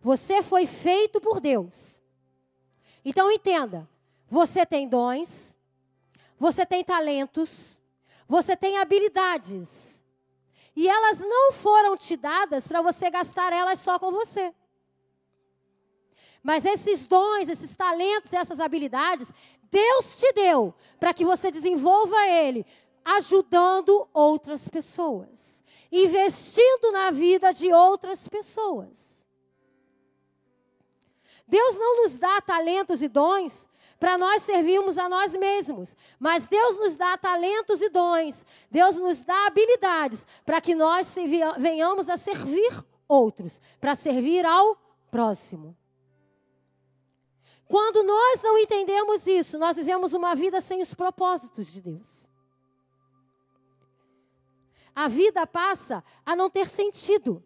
[0.00, 2.02] Você foi feito por Deus.
[3.04, 3.88] Então entenda:
[4.26, 5.58] você tem dons,
[6.38, 7.80] você tem talentos,
[8.26, 10.02] você tem habilidades.
[10.74, 14.54] E elas não foram te dadas para você gastar elas só com você.
[16.42, 19.32] Mas esses dons, esses talentos, essas habilidades,
[19.70, 22.66] Deus te deu para que você desenvolva ele
[23.04, 29.26] ajudando outras pessoas, investindo na vida de outras pessoas.
[31.46, 36.76] Deus não nos dá talentos e dons para nós servirmos a nós mesmos, mas Deus
[36.76, 41.14] nos dá talentos e dons, Deus nos dá habilidades para que nós
[41.58, 42.72] venhamos a servir
[43.06, 44.76] outros, para servir ao
[45.10, 45.76] próximo.
[47.68, 52.28] Quando nós não entendemos isso, nós vivemos uma vida sem os propósitos de Deus.
[54.94, 57.42] A vida passa a não ter sentido.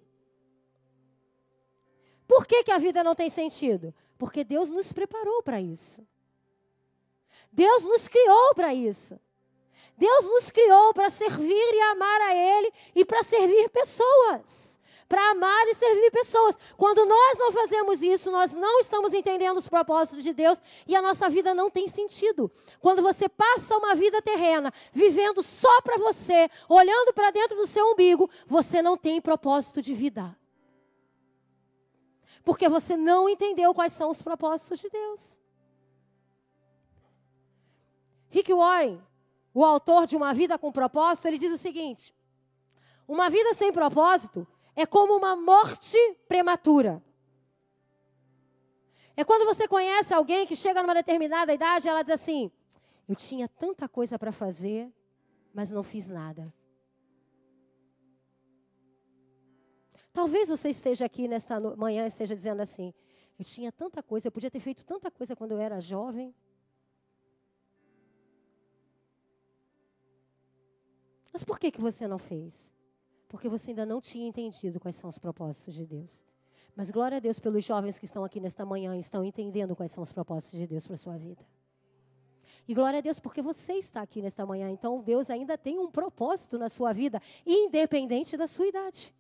[2.27, 3.95] Por que, que a vida não tem sentido?
[4.19, 6.07] Porque Deus nos preparou para isso.
[7.53, 9.19] Deus nos criou para isso.
[9.97, 14.76] Deus nos criou para servir e amar a Ele e para servir pessoas
[15.09, 16.57] para amar e servir pessoas.
[16.77, 21.03] Quando nós não fazemos isso, nós não estamos entendendo os propósitos de Deus e a
[21.03, 22.51] nossa vida não tem sentido.
[22.81, 27.93] Quando você passa uma vida terrena, vivendo só para você, olhando para dentro do seu
[27.93, 30.37] umbigo, você não tem propósito de vida.
[32.45, 35.39] Porque você não entendeu quais são os propósitos de Deus.
[38.29, 39.01] Rick Warren,
[39.55, 42.15] o autor de Uma Vida com Propósito, ele diz o seguinte:
[43.09, 45.97] Uma vida sem propósito é como uma morte
[46.29, 47.03] prematura.
[49.17, 52.53] É quando você conhece alguém que chega numa determinada idade e ela diz assim:
[53.09, 54.93] Eu tinha tanta coisa para fazer,
[55.55, 56.53] mas não fiz nada.
[60.13, 62.93] Talvez você esteja aqui nesta manhã e esteja dizendo assim:
[63.39, 66.35] Eu tinha tanta coisa, eu podia ter feito tanta coisa quando eu era jovem.
[71.33, 72.76] Mas por que, que você não fez?
[73.29, 76.25] Porque você ainda não tinha entendido quais são os propósitos de Deus.
[76.75, 79.91] Mas glória a Deus pelos jovens que estão aqui nesta manhã e estão entendendo quais
[79.91, 81.45] são os propósitos de Deus para a sua vida.
[82.69, 84.69] E glória a Deus porque você está aqui nesta manhã.
[84.69, 89.15] Então Deus ainda tem um propósito na sua vida, independente da sua idade.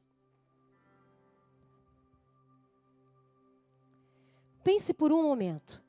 [4.62, 5.82] Pense por um momento.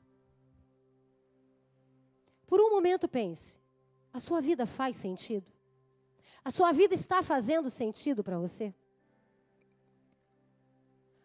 [2.46, 3.60] Por um momento pense.
[4.12, 5.57] A sua vida faz sentido?
[6.48, 8.74] A sua vida está fazendo sentido para você?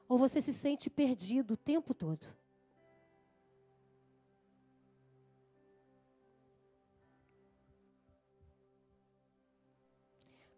[0.06, 2.28] Ou você se sente perdido o tempo todo?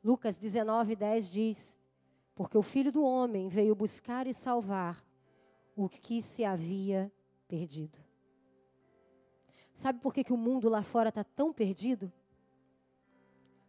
[0.03, 1.79] Lucas 19, 10 diz:
[2.33, 5.05] Porque o filho do homem veio buscar e salvar
[5.75, 7.13] o que se havia
[7.47, 7.99] perdido.
[9.75, 12.11] Sabe por que, que o mundo lá fora está tão perdido?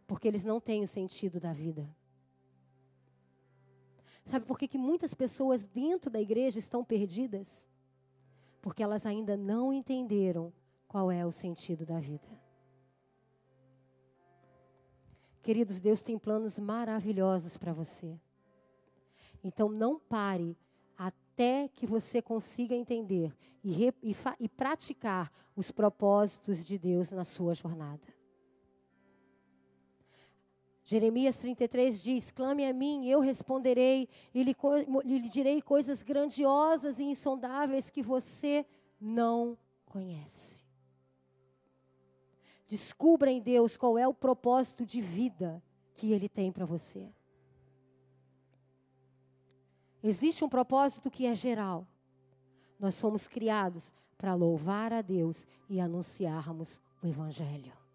[0.07, 1.87] Porque eles não têm o sentido da vida.
[4.25, 7.67] Sabe por que, que muitas pessoas dentro da igreja estão perdidas?
[8.61, 10.51] Porque elas ainda não entenderam
[10.87, 12.27] qual é o sentido da vida.
[15.41, 18.19] Queridos, Deus tem planos maravilhosos para você.
[19.41, 20.57] Então não pare
[20.97, 27.53] até que você consiga entender e, e, e praticar os propósitos de Deus na sua
[27.53, 28.01] jornada.
[30.89, 34.55] Jeremias 33 diz: Clame a mim, eu responderei, e lhe,
[35.03, 38.65] lhe direi coisas grandiosas e insondáveis que você
[38.97, 40.63] não conhece.
[42.65, 45.61] Descubra em Deus qual é o propósito de vida
[45.93, 47.13] que Ele tem para você.
[50.01, 51.85] Existe um propósito que é geral.
[52.79, 57.86] Nós fomos criados para louvar a Deus e anunciarmos o Evangelho.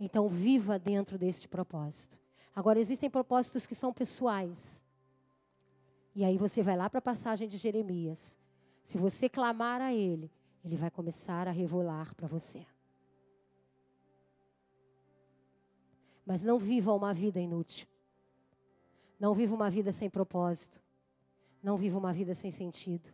[0.00, 2.18] Então, viva dentro deste propósito.
[2.54, 4.84] Agora, existem propósitos que são pessoais.
[6.14, 8.38] E aí você vai lá para a passagem de Jeremias.
[8.82, 10.30] Se você clamar a Ele,
[10.64, 12.64] Ele vai começar a revelar para você.
[16.24, 17.88] Mas não viva uma vida inútil.
[19.18, 20.82] Não viva uma vida sem propósito.
[21.62, 23.08] Não viva uma vida sem sentido.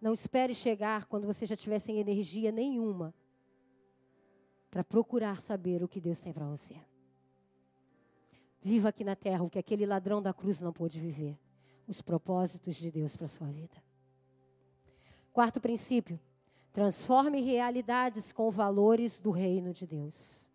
[0.00, 3.14] Não espere chegar quando você já tiver sem energia nenhuma
[4.70, 6.76] para procurar saber o que Deus tem para você.
[8.60, 11.38] Viva aqui na terra o que aquele ladrão da cruz não pôde viver.
[11.86, 13.82] Os propósitos de Deus para sua vida.
[15.32, 16.20] Quarto princípio:
[16.72, 20.46] transforme realidades com valores do reino de Deus.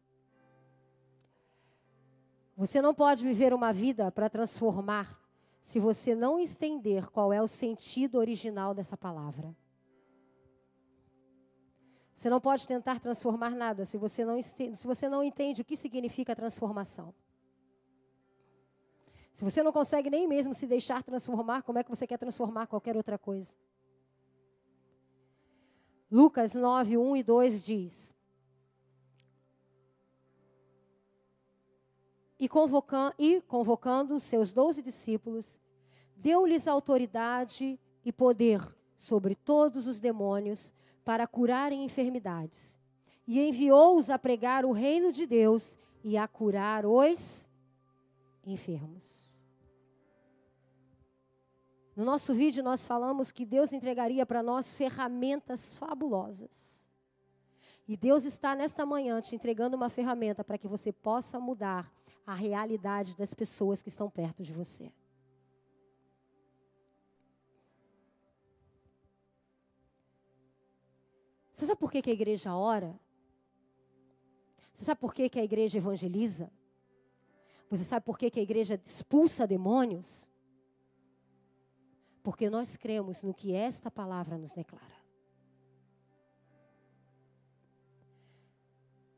[2.55, 5.19] Você não pode viver uma vida para transformar
[5.59, 9.55] se você não entender qual é o sentido original dessa palavra.
[12.15, 15.75] Você não pode tentar transformar nada se você não, se você não entende o que
[15.75, 17.13] significa transformação.
[19.33, 22.67] Se você não consegue nem mesmo se deixar transformar, como é que você quer transformar
[22.67, 23.55] qualquer outra coisa?
[26.09, 28.15] Lucas 9, 1 e 2 diz:
[32.39, 35.59] E convocando, e convocando seus doze discípulos,
[36.15, 38.61] deu-lhes autoridade e poder
[38.99, 40.71] sobre todos os demônios
[41.03, 42.79] para curarem enfermidades.
[43.27, 47.49] E enviou-os a pregar o reino de Deus e a curar os
[48.45, 49.33] enfermos.
[51.95, 56.83] No nosso vídeo, nós falamos que Deus entregaria para nós ferramentas fabulosas.
[57.87, 61.91] E Deus está nesta manhã te entregando uma ferramenta para que você possa mudar
[62.25, 64.91] a realidade das pessoas que estão perto de você.
[71.53, 72.99] Você sabe por que, que a igreja ora?
[74.73, 76.51] Você sabe por que, que a igreja evangeliza?
[77.69, 80.29] Você sabe por que, que a igreja expulsa demônios?
[82.23, 85.03] Porque nós cremos no que esta palavra nos declara.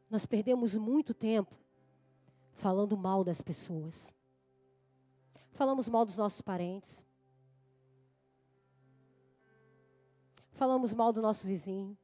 [0.09, 1.55] Nós perdemos muito tempo
[2.53, 4.13] falando mal das pessoas.
[5.51, 7.05] Falamos mal dos nossos parentes.
[10.51, 11.97] Falamos mal do nosso vizinho.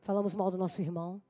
[0.00, 1.22] Falamos mal do nosso irmão.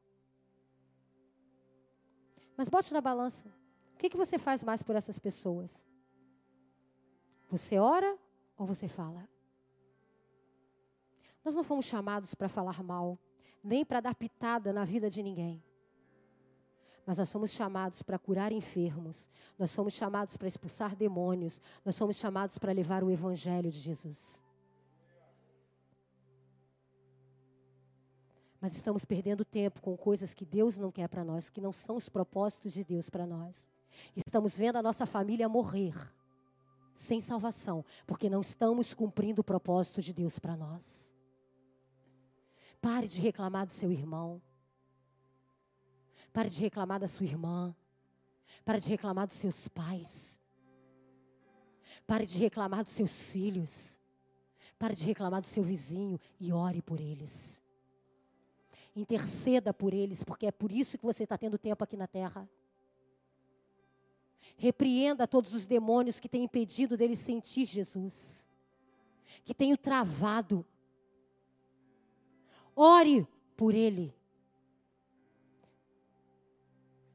[2.57, 3.47] Mas bote na balança.
[3.95, 5.85] O que, que você faz mais por essas pessoas?
[7.49, 8.19] Você ora
[8.57, 9.29] ou você fala?
[11.45, 13.19] Nós não fomos chamados para falar mal,
[13.63, 15.63] nem para dar pitada na vida de ninguém.
[17.07, 22.17] Mas nós somos chamados para curar enfermos, nós somos chamados para expulsar demônios, nós somos
[22.17, 24.45] chamados para levar o evangelho de Jesus.
[28.61, 31.97] Mas estamos perdendo tempo com coisas que Deus não quer para nós, que não são
[31.97, 33.69] os propósitos de Deus para nós.
[34.15, 35.95] Estamos vendo a nossa família morrer
[36.95, 41.15] sem salvação, porque não estamos cumprindo o propósito de Deus para nós.
[42.81, 44.41] Pare de reclamar do seu irmão.
[46.33, 47.75] Pare de reclamar da sua irmã.
[48.65, 50.39] Pare de reclamar dos seus pais.
[52.07, 53.99] Pare de reclamar dos seus filhos.
[54.79, 57.63] Pare de reclamar do seu vizinho e ore por eles.
[58.95, 62.49] Interceda por eles, porque é por isso que você está tendo tempo aqui na terra.
[64.57, 68.47] Repreenda todos os demônios que têm impedido dele sentir Jesus,
[69.45, 70.67] que tenham travado.
[72.75, 73.27] Ore
[73.57, 74.15] por ele.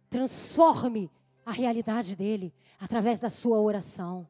[0.09, 1.11] Transforme
[1.45, 4.27] a realidade dele através da sua oração.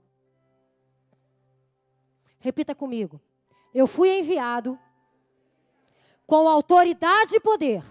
[2.39, 3.22] Repita comigo.
[3.74, 4.80] Eu fui enviado
[6.26, 7.84] com autoridade e poder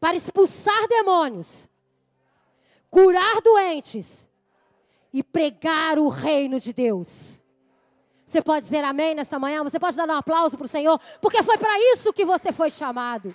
[0.00, 1.68] para expulsar demônios,
[2.90, 4.28] curar doentes
[5.12, 7.44] e pregar o reino de Deus.
[8.26, 9.64] Você pode dizer amém nesta manhã?
[9.64, 11.00] Você pode dar um aplauso para o Senhor?
[11.20, 13.34] Porque foi para isso que você foi chamado.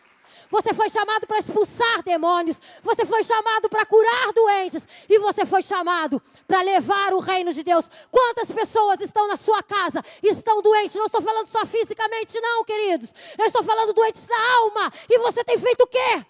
[0.49, 2.59] Você foi chamado para expulsar demônios.
[2.81, 4.87] Você foi chamado para curar doentes.
[5.09, 7.89] E você foi chamado para levar o reino de Deus.
[8.11, 10.95] Quantas pessoas estão na sua casa estão doentes?
[10.95, 13.13] Não estou falando só fisicamente, não, queridos.
[13.37, 14.91] Eu estou falando doentes da alma.
[15.09, 16.25] E você tem feito o quê?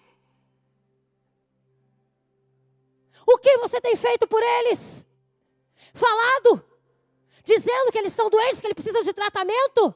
[3.26, 5.06] O que você tem feito por eles?
[5.92, 6.64] Falado?
[7.42, 9.94] Dizendo que eles estão doentes, que eles precisam de tratamento?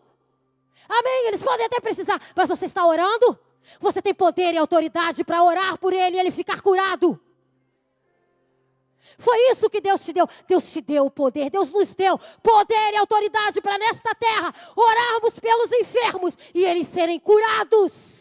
[0.89, 1.27] Amém?
[1.29, 3.39] Eles podem até precisar, mas você está orando?
[3.81, 7.21] Você tem poder e autoridade para orar por ele e ele ficar curado.
[9.19, 10.29] Foi isso que Deus te deu.
[10.47, 15.39] Deus te deu o poder, Deus nos deu poder e autoridade para nesta terra orarmos
[15.39, 18.18] pelos enfermos e eles serem curados.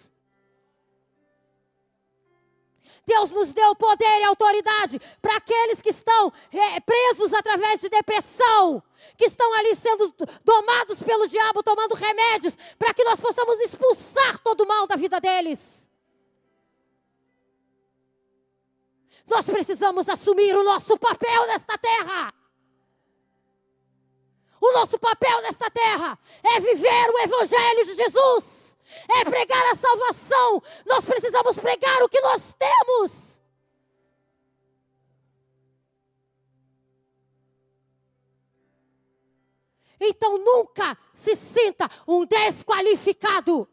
[3.08, 8.84] Deus nos deu poder e autoridade para aqueles que estão é, presos através de depressão,
[9.18, 14.62] que estão ali sendo domados pelo diabo, tomando remédios, para que nós possamos expulsar todo
[14.62, 15.90] o mal da vida deles.
[19.26, 22.34] Nós precisamos assumir o nosso papel nesta terra.
[24.60, 28.67] O nosso papel nesta terra é viver o Evangelho de Jesus
[29.10, 30.62] é pregar a salvação.
[30.86, 33.28] Nós precisamos pregar o que nós temos.
[40.00, 43.68] Então nunca se sinta um desqualificado.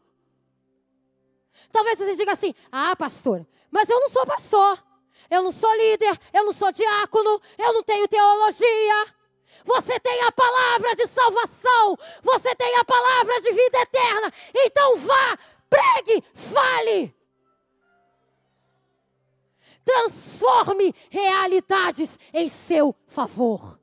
[1.71, 4.83] Talvez você diga assim: ah, pastor, mas eu não sou pastor,
[5.29, 9.14] eu não sou líder, eu não sou diácono, eu não tenho teologia.
[9.65, 11.97] Você tem a palavra de salvação.
[12.21, 14.31] Você tem a palavra de vida eterna.
[14.55, 15.37] Então vá,
[15.67, 17.13] pregue, fale.
[19.83, 23.79] Transforme realidades em seu favor.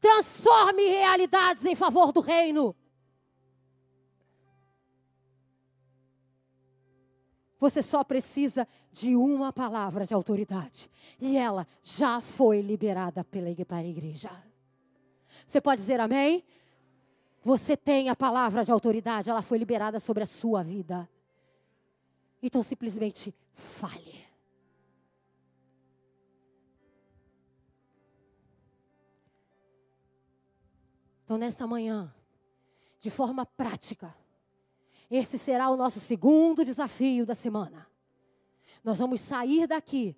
[0.00, 2.76] Transforme realidades em favor do reino.
[7.58, 10.90] Você só precisa de uma palavra de autoridade.
[11.20, 14.51] E ela já foi liberada pela igreja.
[15.52, 16.42] Você pode dizer amém?
[17.42, 21.06] Você tem a palavra de autoridade, ela foi liberada sobre a sua vida.
[22.42, 24.24] Então simplesmente fale.
[31.22, 32.10] Então, nesta manhã,
[32.98, 34.16] de forma prática,
[35.10, 37.86] esse será o nosso segundo desafio da semana.
[38.82, 40.16] Nós vamos sair daqui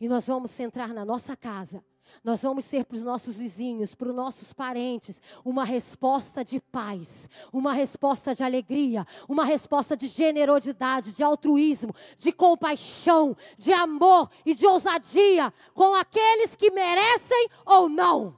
[0.00, 1.84] e nós vamos centrar na nossa casa
[2.22, 7.28] nós vamos ser para os nossos vizinhos, para os nossos parentes, uma resposta de paz,
[7.52, 14.54] uma resposta de alegria, uma resposta de generosidade, de altruísmo, de compaixão, de amor e
[14.54, 18.36] de ousadia com aqueles que merecem ou não.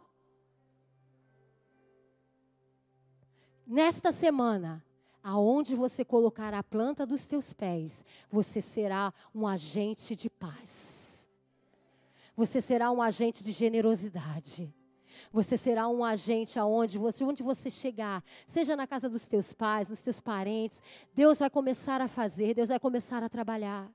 [3.66, 4.84] Nesta semana,
[5.22, 11.03] aonde você colocar a planta dos teus pés, você será um agente de paz.
[12.36, 14.74] Você será um agente de generosidade.
[15.30, 19.88] Você será um agente aonde você, onde você chegar, seja na casa dos teus pais,
[19.88, 20.82] dos teus parentes,
[21.14, 23.90] Deus vai começar a fazer, Deus vai começar a trabalhar.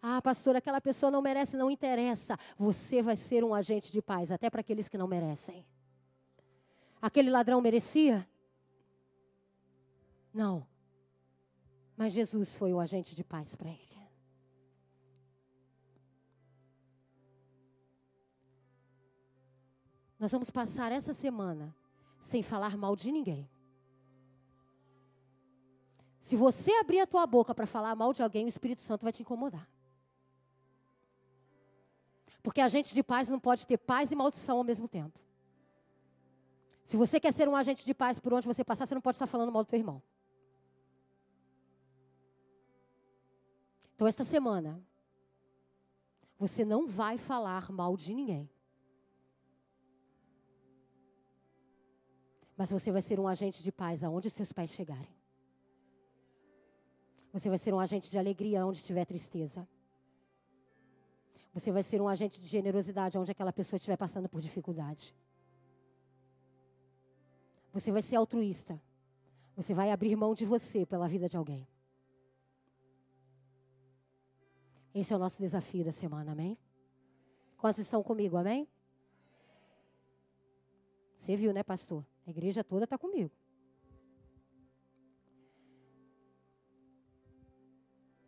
[0.00, 2.36] Ah, pastor, aquela pessoa não merece, não interessa.
[2.58, 5.64] Você vai ser um agente de paz, até para aqueles que não merecem.
[7.00, 8.28] Aquele ladrão merecia?
[10.32, 10.66] Não.
[11.96, 13.93] Mas Jesus foi o agente de paz para ele.
[20.24, 21.76] Nós vamos passar essa semana
[22.18, 23.46] sem falar mal de ninguém.
[26.18, 29.12] Se você abrir a tua boca para falar mal de alguém, o Espírito Santo vai
[29.12, 29.68] te incomodar.
[32.42, 35.20] Porque agente de paz não pode ter paz e maldição ao mesmo tempo.
[36.86, 39.16] Se você quer ser um agente de paz por onde você passar, você não pode
[39.16, 40.02] estar falando mal do teu irmão.
[43.94, 44.82] Então, esta semana,
[46.38, 48.53] você não vai falar mal de ninguém.
[52.64, 55.14] Mas você vai ser um agente de paz aonde os seus pais chegarem.
[57.30, 59.68] Você vai ser um agente de alegria onde estiver tristeza.
[61.52, 65.14] Você vai ser um agente de generosidade onde aquela pessoa estiver passando por dificuldade.
[67.70, 68.80] Você vai ser altruísta.
[69.54, 71.68] Você vai abrir mão de você pela vida de alguém.
[74.94, 76.56] Esse é o nosso desafio da semana, amém?
[77.58, 78.66] Quantos estão comigo, amém?
[81.18, 82.02] Você viu, né, pastor?
[82.26, 83.30] A igreja toda está comigo.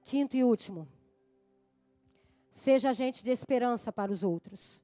[0.04, 0.86] Quinto e último.
[2.52, 4.82] Seja agente de esperança para os outros.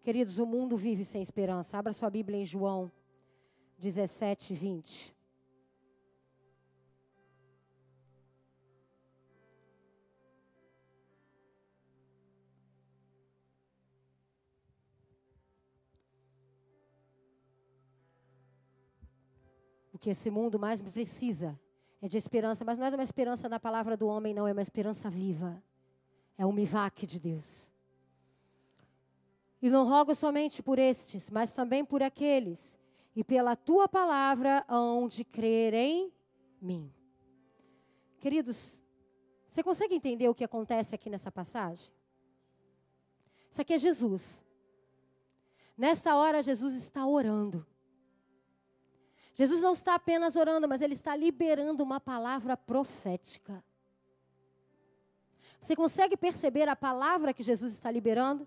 [0.00, 1.76] Queridos, o mundo vive sem esperança.
[1.76, 2.90] Abra sua Bíblia em João
[3.78, 5.14] 17, 20.
[20.04, 21.58] Que esse mundo mais precisa
[22.02, 24.60] é de esperança, mas não é uma esperança na palavra do homem, não, é uma
[24.60, 25.62] esperança viva.
[26.36, 27.72] É o mivaque de Deus.
[29.62, 32.78] E não rogo somente por estes, mas também por aqueles,
[33.16, 36.12] e pela tua palavra hão de crer em
[36.60, 36.92] mim.
[38.20, 38.84] Queridos,
[39.48, 41.90] você consegue entender o que acontece aqui nessa passagem?
[43.50, 44.44] Isso aqui é Jesus.
[45.78, 47.66] Nesta hora, Jesus está orando.
[49.34, 53.62] Jesus não está apenas orando, mas ele está liberando uma palavra profética.
[55.60, 58.46] Você consegue perceber a palavra que Jesus está liberando?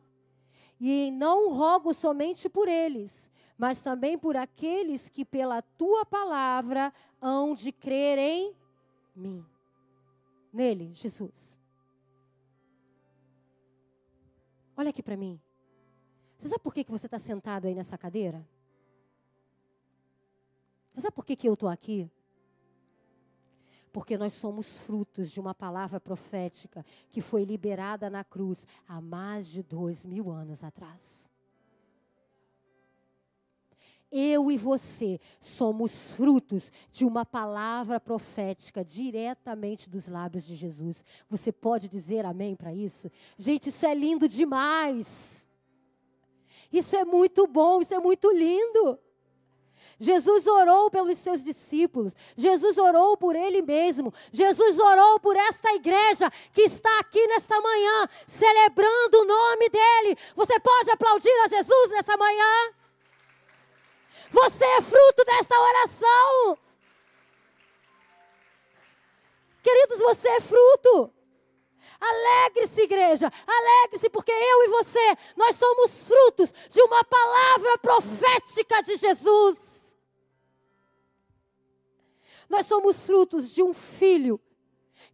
[0.79, 7.53] E não rogo somente por eles, mas também por aqueles que pela tua palavra hão
[7.53, 8.55] de crer em
[9.15, 9.45] mim.
[10.53, 11.59] Nele, Jesus.
[14.77, 15.41] Olha aqui para mim.
[16.37, 18.47] Você sabe por que, você está sentado aí nessa cadeira?
[20.97, 22.09] Mas sabe por que, que eu estou aqui?
[23.93, 29.47] Porque nós somos frutos de uma palavra profética que foi liberada na cruz há mais
[29.47, 31.29] de dois mil anos atrás.
[34.11, 41.05] Eu e você somos frutos de uma palavra profética diretamente dos lábios de Jesus.
[41.29, 43.11] Você pode dizer amém para isso?
[43.37, 45.47] Gente, isso é lindo demais.
[46.73, 48.99] Isso é muito bom, isso é muito lindo.
[49.99, 52.15] Jesus orou pelos seus discípulos.
[52.35, 54.13] Jesus orou por ele mesmo.
[54.31, 60.17] Jesus orou por esta igreja que está aqui nesta manhã, celebrando o nome dele.
[60.35, 62.73] Você pode aplaudir a Jesus nesta manhã?
[64.29, 66.57] Você é fruto desta oração.
[69.63, 71.13] Queridos, você é fruto.
[71.99, 78.95] Alegre-se, igreja, alegre-se, porque eu e você, nós somos frutos de uma palavra profética de
[78.97, 79.66] Jesus.
[82.49, 84.39] Nós somos frutos de um filho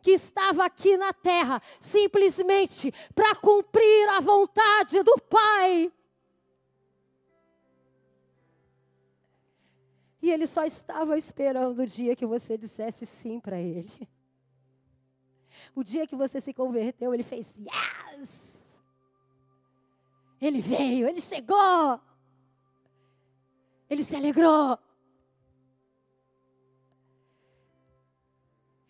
[0.01, 5.91] que estava aqui na terra simplesmente para cumprir a vontade do Pai.
[10.21, 13.91] E ele só estava esperando o dia que você dissesse sim para ele.
[15.75, 18.53] O dia que você se converteu, ele fez yes!
[20.41, 22.01] Ele veio, ele chegou.
[23.89, 24.77] Ele se alegrou.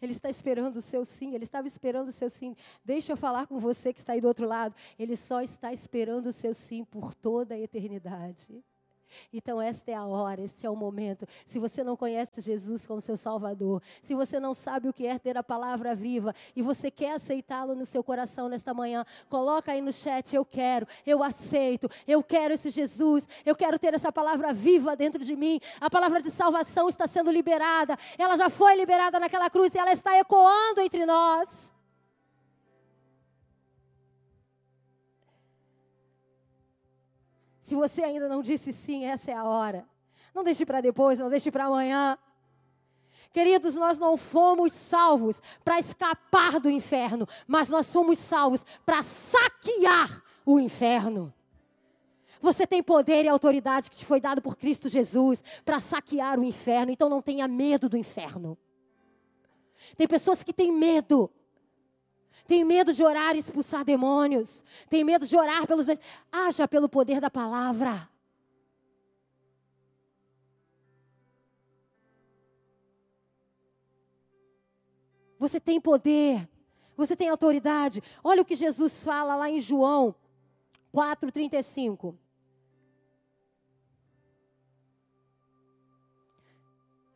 [0.04, 2.54] Ele está esperando o seu sim, ele estava esperando o seu sim.
[2.84, 4.76] Deixa eu falar com você que está aí do outro lado.
[5.00, 8.62] Ele só está esperando o seu sim por toda a eternidade.
[9.32, 11.28] Então, esta é a hora, este é o momento.
[11.46, 15.18] Se você não conhece Jesus como seu Salvador, se você não sabe o que é
[15.20, 19.82] ter a palavra viva e você quer aceitá-lo no seu coração nesta manhã, coloca aí
[19.82, 24.54] no chat: Eu quero, eu aceito, eu quero esse Jesus, eu quero ter essa palavra
[24.54, 25.60] viva dentro de mim.
[25.80, 29.92] A palavra de salvação está sendo liberada, ela já foi liberada naquela cruz e ela
[29.92, 31.73] está ecoando entre nós.
[37.64, 39.88] Se você ainda não disse sim, essa é a hora.
[40.36, 42.18] Não deixe para depois, não deixe para amanhã.
[43.32, 50.22] Queridos, nós não fomos salvos para escapar do inferno, mas nós fomos salvos para saquear
[50.46, 51.34] o inferno.
[52.42, 56.44] Você tem poder e autoridade que te foi dado por Cristo Jesus para saquear o
[56.44, 58.58] inferno, então não tenha medo do inferno.
[59.96, 61.32] Tem pessoas que têm medo
[62.46, 64.64] tem medo de orar e expulsar demônios.
[64.90, 65.86] Tem medo de orar pelos.
[66.32, 68.10] Haja pelo poder da palavra.
[75.40, 76.48] Você tem poder.
[76.96, 78.04] Você tem autoridade.
[78.24, 80.16] Olha o que Jesus fala lá em João
[80.94, 82.16] 4,35.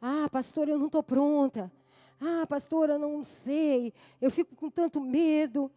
[0.02, 1.72] Ah, pastor, eu não estou pronta.
[2.20, 5.72] Ah, pastora, não sei, eu fico com tanto medo.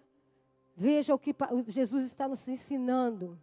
[0.75, 1.35] Veja o que
[1.69, 3.39] Jesus está nos ensinando.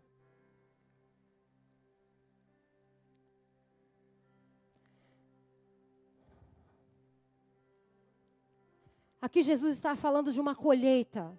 [9.21, 11.37] Aqui Jesus está falando de uma colheita.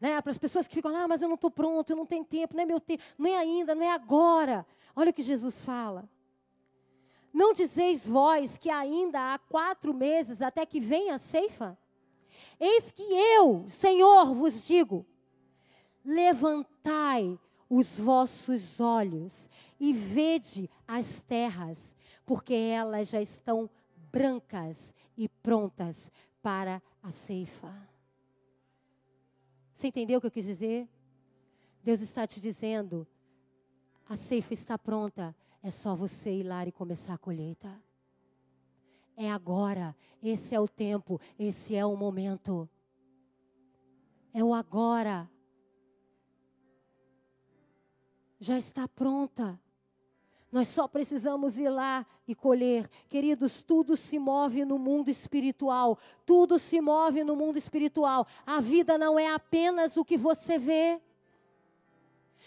[0.00, 0.20] Né?
[0.20, 2.24] Para as pessoas que ficam lá, ah, mas eu não estou pronto, eu não tenho
[2.24, 4.66] tempo, não é meu tempo, não é ainda, não é agora.
[4.94, 6.08] Olha o que Jesus fala.
[7.36, 11.76] Não dizeis vós que ainda há quatro meses até que venha a ceifa?
[12.58, 15.04] Eis que eu, Senhor, vos digo:
[16.02, 23.68] levantai os vossos olhos e vede as terras, porque elas já estão
[24.10, 26.10] brancas e prontas
[26.40, 27.70] para a ceifa.
[29.74, 30.88] Você entendeu o que eu quis dizer?
[31.84, 33.06] Deus está te dizendo:
[34.08, 35.36] a ceifa está pronta,
[35.66, 37.68] é só você ir lá e começar a colheita.
[39.16, 39.96] É agora.
[40.22, 41.20] Esse é o tempo.
[41.36, 42.70] Esse é o momento.
[44.32, 45.28] É o agora.
[48.38, 49.60] Já está pronta.
[50.52, 52.88] Nós só precisamos ir lá e colher.
[53.08, 55.98] Queridos, tudo se move no mundo espiritual.
[56.24, 58.24] Tudo se move no mundo espiritual.
[58.46, 61.02] A vida não é apenas o que você vê.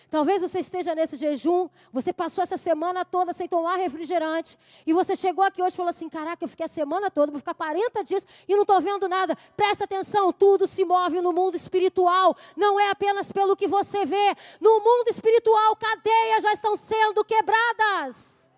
[0.10, 5.16] Talvez você esteja nesse jejum, você passou essa semana toda sem tomar refrigerante, e você
[5.16, 8.04] chegou aqui hoje e falou assim: Caraca, eu fiquei a semana toda, vou ficar 40
[8.04, 9.38] dias e não estou vendo nada.
[9.56, 14.36] Presta atenção, tudo se move no mundo espiritual, não é apenas pelo que você vê.
[14.60, 18.50] No mundo espiritual, cadeias já estão sendo quebradas.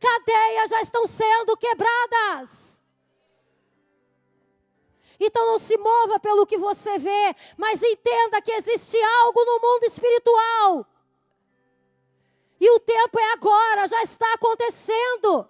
[0.00, 2.71] Cadeias já estão sendo quebradas.
[5.24, 9.84] Então não se mova pelo que você vê, mas entenda que existe algo no mundo
[9.84, 10.86] espiritual.
[12.60, 15.48] E o tempo é agora, já está acontecendo.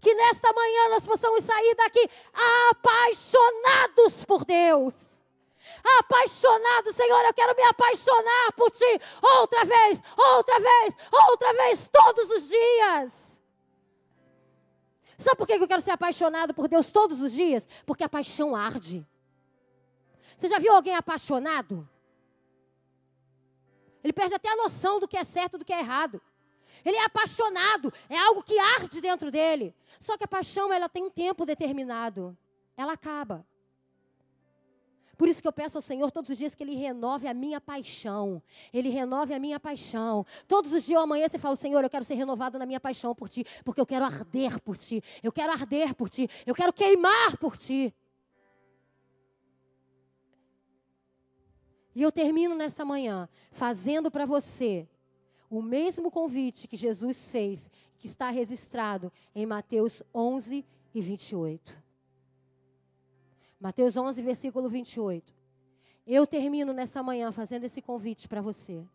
[0.00, 2.10] Que nesta manhã nós possamos sair daqui
[2.70, 5.22] apaixonados por Deus.
[5.98, 10.96] Apaixonados, Senhor, eu quero me apaixonar por Ti outra vez, outra vez,
[11.30, 13.33] outra vez, todos os dias.
[15.18, 17.66] Sabe por que eu quero ser apaixonado por Deus todos os dias?
[17.86, 19.06] Porque a paixão arde.
[20.36, 21.88] Você já viu alguém apaixonado?
[24.02, 26.20] Ele perde até a noção do que é certo e do que é errado.
[26.84, 29.74] Ele é apaixonado, é algo que arde dentro dele.
[29.98, 32.36] Só que a paixão, ela tem um tempo determinado.
[32.76, 33.46] Ela acaba.
[35.16, 37.60] Por isso que eu peço ao Senhor todos os dias que Ele renove a minha
[37.60, 38.42] paixão.
[38.72, 40.24] Ele renove a minha paixão.
[40.46, 43.28] Todos os dias amanhã você fala, Senhor, eu quero ser renovado na minha paixão por
[43.28, 45.02] Ti, porque eu quero arder por Ti.
[45.22, 46.28] Eu quero arder por Ti.
[46.46, 47.94] Eu quero queimar por Ti.
[51.94, 54.88] E eu termino nesta manhã fazendo para você
[55.48, 61.83] o mesmo convite que Jesus fez, que está registrado em Mateus 11 e 28.
[63.64, 65.34] Mateus 11, versículo 28.
[66.06, 68.86] Eu termino nesta manhã fazendo esse convite para você.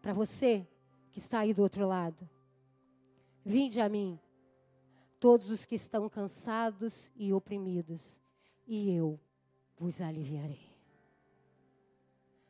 [0.00, 0.66] Para você
[1.12, 2.26] que está aí do outro lado.
[3.44, 4.18] Vinde a mim,
[5.20, 8.18] todos os que estão cansados e oprimidos,
[8.66, 9.20] e eu
[9.76, 10.66] vos aliviarei.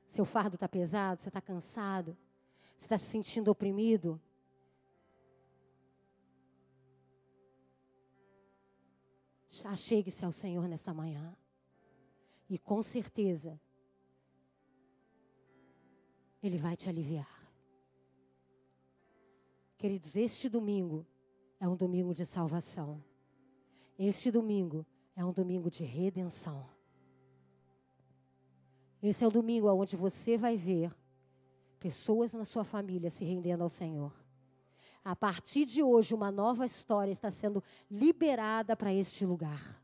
[0.06, 2.16] Seu fardo está pesado, você está cansado,
[2.76, 4.22] você está se sentindo oprimido.
[9.64, 11.36] Achegue-se ao Senhor nesta manhã.
[12.48, 13.60] E com certeza,
[16.42, 17.36] Ele vai te aliviar.
[19.76, 21.06] Queridos, este domingo
[21.60, 23.02] é um domingo de salvação.
[23.98, 26.68] Este domingo é um domingo de redenção.
[29.02, 30.94] Esse é o domingo onde você vai ver
[31.78, 34.25] pessoas na sua família se rendendo ao Senhor.
[35.06, 39.80] A partir de hoje, uma nova história está sendo liberada para este lugar.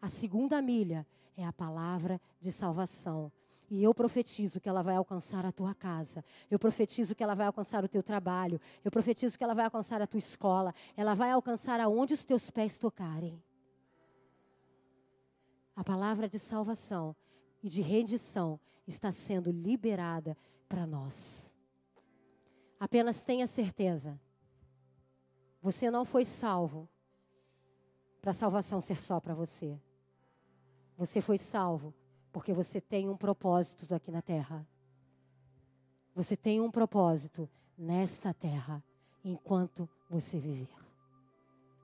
[0.00, 1.04] A segunda milha
[1.36, 3.32] é a palavra de salvação.
[3.68, 6.24] E eu profetizo que ela vai alcançar a tua casa.
[6.48, 8.60] Eu profetizo que ela vai alcançar o teu trabalho.
[8.84, 10.72] Eu profetizo que ela vai alcançar a tua escola.
[10.96, 13.42] Ela vai alcançar aonde os teus pés tocarem.
[15.74, 17.16] A palavra de salvação
[17.60, 20.36] e de rendição está sendo liberada
[20.68, 21.49] para nós.
[22.80, 24.18] Apenas tenha certeza.
[25.60, 26.88] Você não foi salvo
[28.22, 29.78] para a salvação ser só para você.
[30.96, 31.94] Você foi salvo
[32.32, 34.66] porque você tem um propósito aqui na terra.
[36.14, 38.82] Você tem um propósito nesta terra
[39.22, 40.74] enquanto você viver.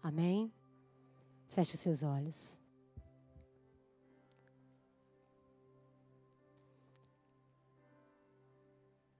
[0.02, 0.50] Amém?
[1.48, 2.56] Feche os seus olhos.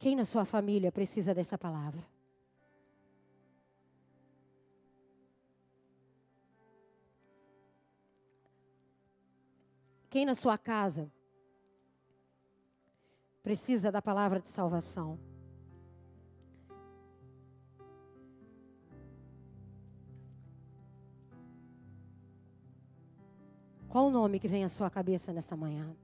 [0.06, 2.00] Quem na sua família precisa dessa palavra?
[10.08, 11.12] Quem na sua casa
[13.42, 15.18] precisa da palavra de salvação?
[23.88, 25.96] Qual o nome que vem à sua cabeça nesta manhã?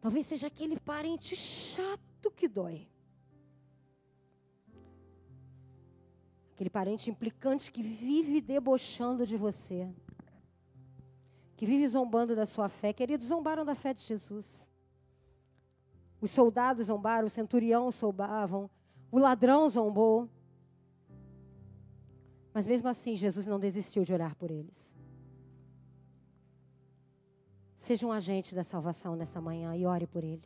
[0.00, 2.88] Talvez seja aquele parente chato que dói.
[6.52, 9.92] Aquele parente implicante que vive debochando de você.
[11.56, 12.92] Que vive zombando da sua fé.
[12.92, 14.70] Queridos, zombaram da fé de Jesus.
[16.20, 18.68] Os soldados zombaram, o centurião zombavam,
[19.10, 20.28] o ladrão zombou.
[22.52, 24.97] Mas mesmo assim, Jesus não desistiu de orar por eles.
[27.78, 30.42] Seja um agente da salvação nesta manhã e ore por ele.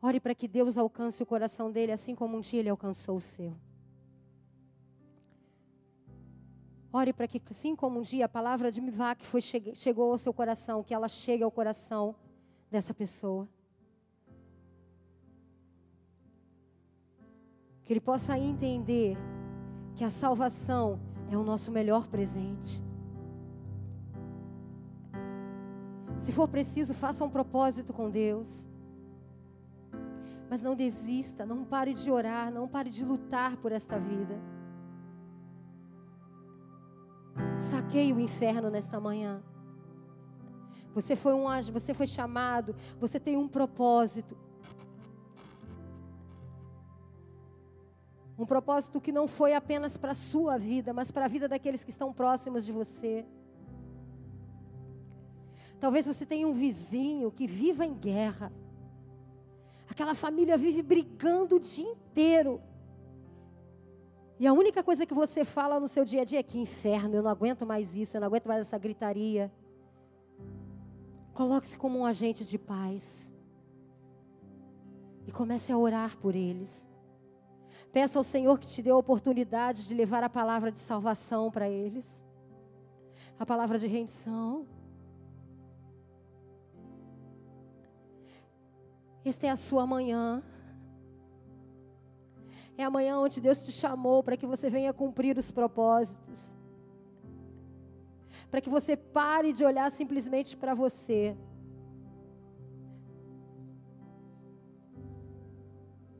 [0.00, 3.20] Ore para que Deus alcance o coração dele, assim como um dia ele alcançou o
[3.20, 3.54] seu.
[6.90, 10.32] Ore para que, assim como um dia a palavra de Mivac foi, chegou ao seu
[10.32, 12.16] coração, que ela chegue ao coração
[12.70, 13.46] dessa pessoa.
[17.84, 19.18] Que ele possa entender
[19.94, 20.98] que a salvação
[21.30, 22.82] é o nosso melhor presente.
[26.18, 28.66] Se for preciso, faça um propósito com Deus.
[30.50, 34.38] Mas não desista, não pare de orar, não pare de lutar por esta vida.
[37.56, 39.42] Saqueie o inferno nesta manhã.
[40.92, 44.36] Você foi um você foi chamado, você tem um propósito.
[48.40, 51.84] Um propósito que não foi apenas para a sua vida, mas para a vida daqueles
[51.84, 53.26] que estão próximos de você.
[55.78, 58.50] Talvez você tenha um vizinho que viva em guerra.
[59.86, 62.62] Aquela família vive brigando o dia inteiro.
[64.38, 67.16] E a única coisa que você fala no seu dia a dia é que inferno,
[67.16, 69.52] eu não aguento mais isso, eu não aguento mais essa gritaria.
[71.34, 73.34] Coloque-se como um agente de paz.
[75.26, 76.88] E comece a orar por eles.
[77.92, 81.68] Peça ao Senhor que te dê a oportunidade de levar a palavra de salvação para
[81.68, 82.24] eles.
[83.38, 84.66] A palavra de rendição.
[89.24, 90.42] Esta é a sua manhã.
[92.78, 96.56] É a manhã onde Deus te chamou para que você venha cumprir os propósitos.
[98.50, 101.36] Para que você pare de olhar simplesmente para você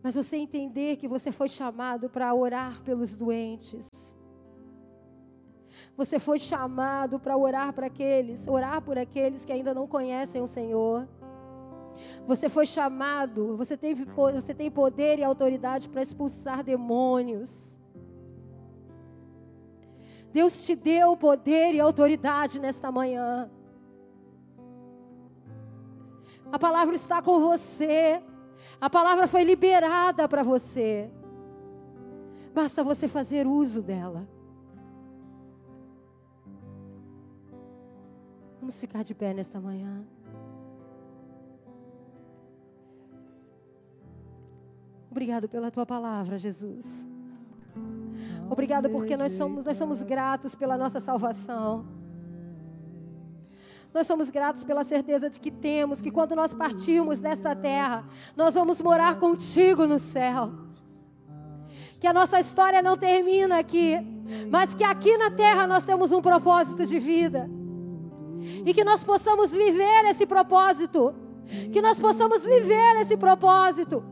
[0.03, 3.89] Mas você entender que você foi chamado para orar pelos doentes.
[5.97, 10.47] Você foi chamado para orar para aqueles, orar por aqueles que ainda não conhecem o
[10.47, 11.07] Senhor.
[12.27, 17.79] Você foi chamado, você tem, você tem poder e autoridade para expulsar demônios.
[20.33, 23.51] Deus te deu poder e autoridade nesta manhã.
[26.53, 28.23] A palavra está com você.
[28.81, 31.11] A palavra foi liberada para você.
[32.55, 34.29] Basta você fazer uso dela.
[38.61, 40.05] Vamos ficar de pé nesta manhã.
[45.11, 47.07] Obrigado pela tua palavra, Jesus.
[48.49, 52.00] Obrigado porque nós somos, nós somos gratos pela nossa salvação.
[53.93, 58.05] Nós somos gratos pela certeza de que temos que quando nós partirmos desta terra,
[58.37, 60.53] nós vamos morar contigo no céu.
[61.99, 63.99] Que a nossa história não termina aqui,
[64.49, 67.51] mas que aqui na terra nós temos um propósito de vida.
[68.65, 71.15] E que nós possamos viver esse propósito.
[71.73, 74.05] Que nós possamos viver esse propósito.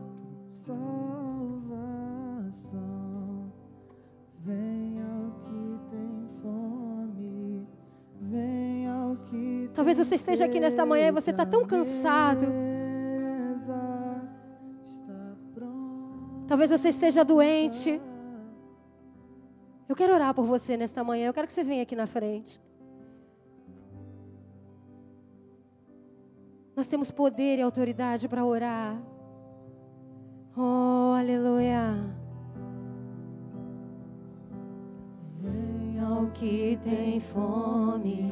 [9.73, 12.45] Talvez você esteja aqui nesta manhã e você está tão cansado.
[16.47, 18.01] Talvez você esteja doente.
[19.87, 21.27] Eu quero orar por você nesta manhã.
[21.27, 22.59] Eu quero que você venha aqui na frente.
[26.75, 28.97] Nós temos poder e autoridade para orar.
[30.55, 31.95] Oh, aleluia.
[35.41, 38.31] Venha ao que tem fome,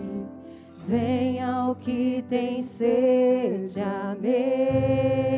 [0.88, 5.30] venha ao que tem sede, a mesa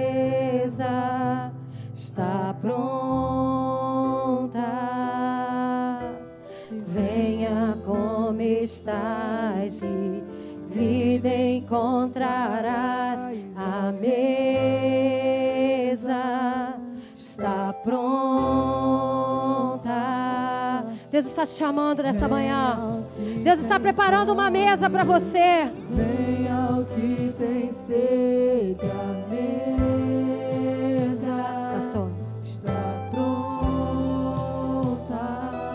[1.95, 2.99] está pronta.
[6.87, 10.23] Venha como estás e
[10.69, 13.19] vida encontrarás.
[13.55, 14.29] A mesa
[17.15, 19.18] está pronta.
[21.11, 23.03] Deus está te chamando nesta manhã.
[23.43, 25.71] Deus está preparando uma mesa para você.
[25.89, 29.49] Venha ao que tem sede, a mesa
[31.73, 32.09] Pastor.
[32.43, 33.33] está pronta.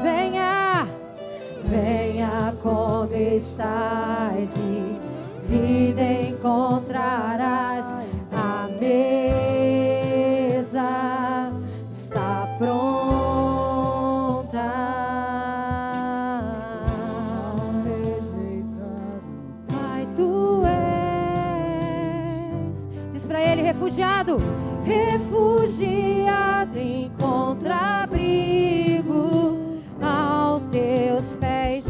[0.03, 0.87] Venha,
[1.65, 4.97] venha como estás e
[5.49, 7.84] vida encontrarás.
[24.25, 24.39] Refugiado.
[24.85, 31.85] Refugiado encontra abrigo aos teus pés.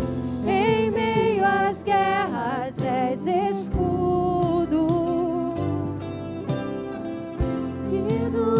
[0.47, 4.87] Em meio às guerras és escudo.
[7.91, 8.54] E no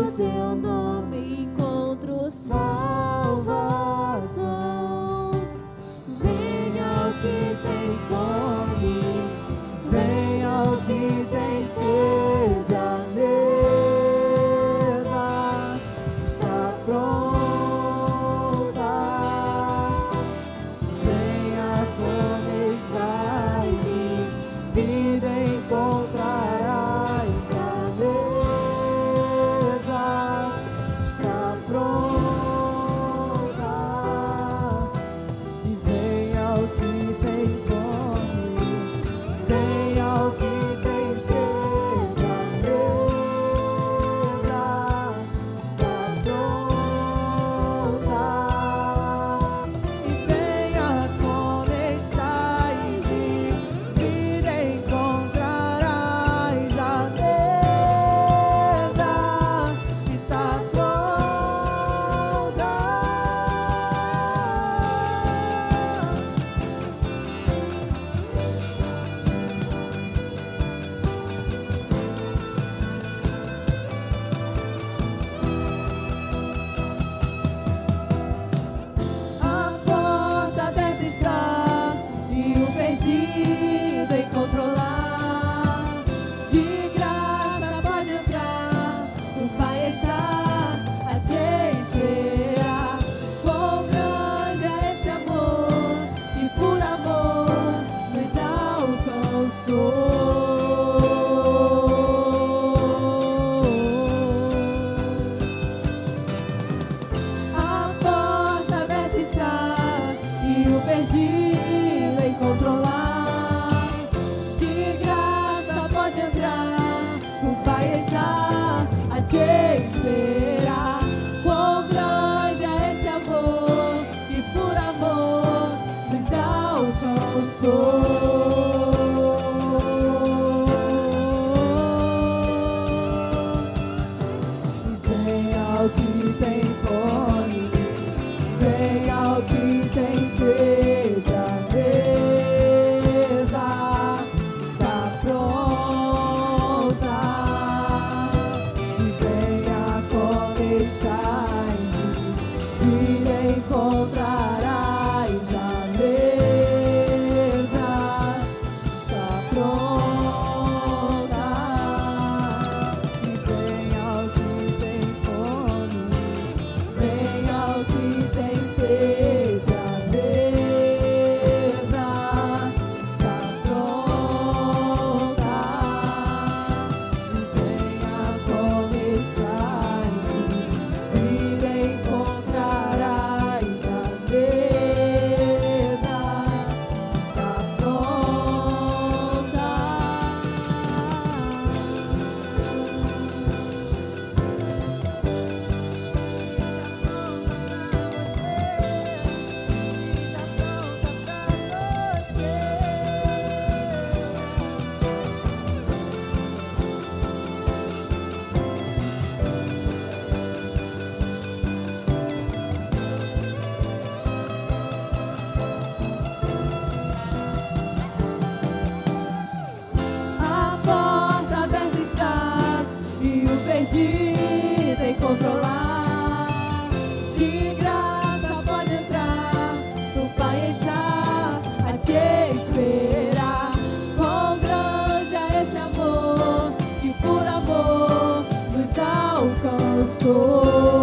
[240.25, 240.94] alcançou.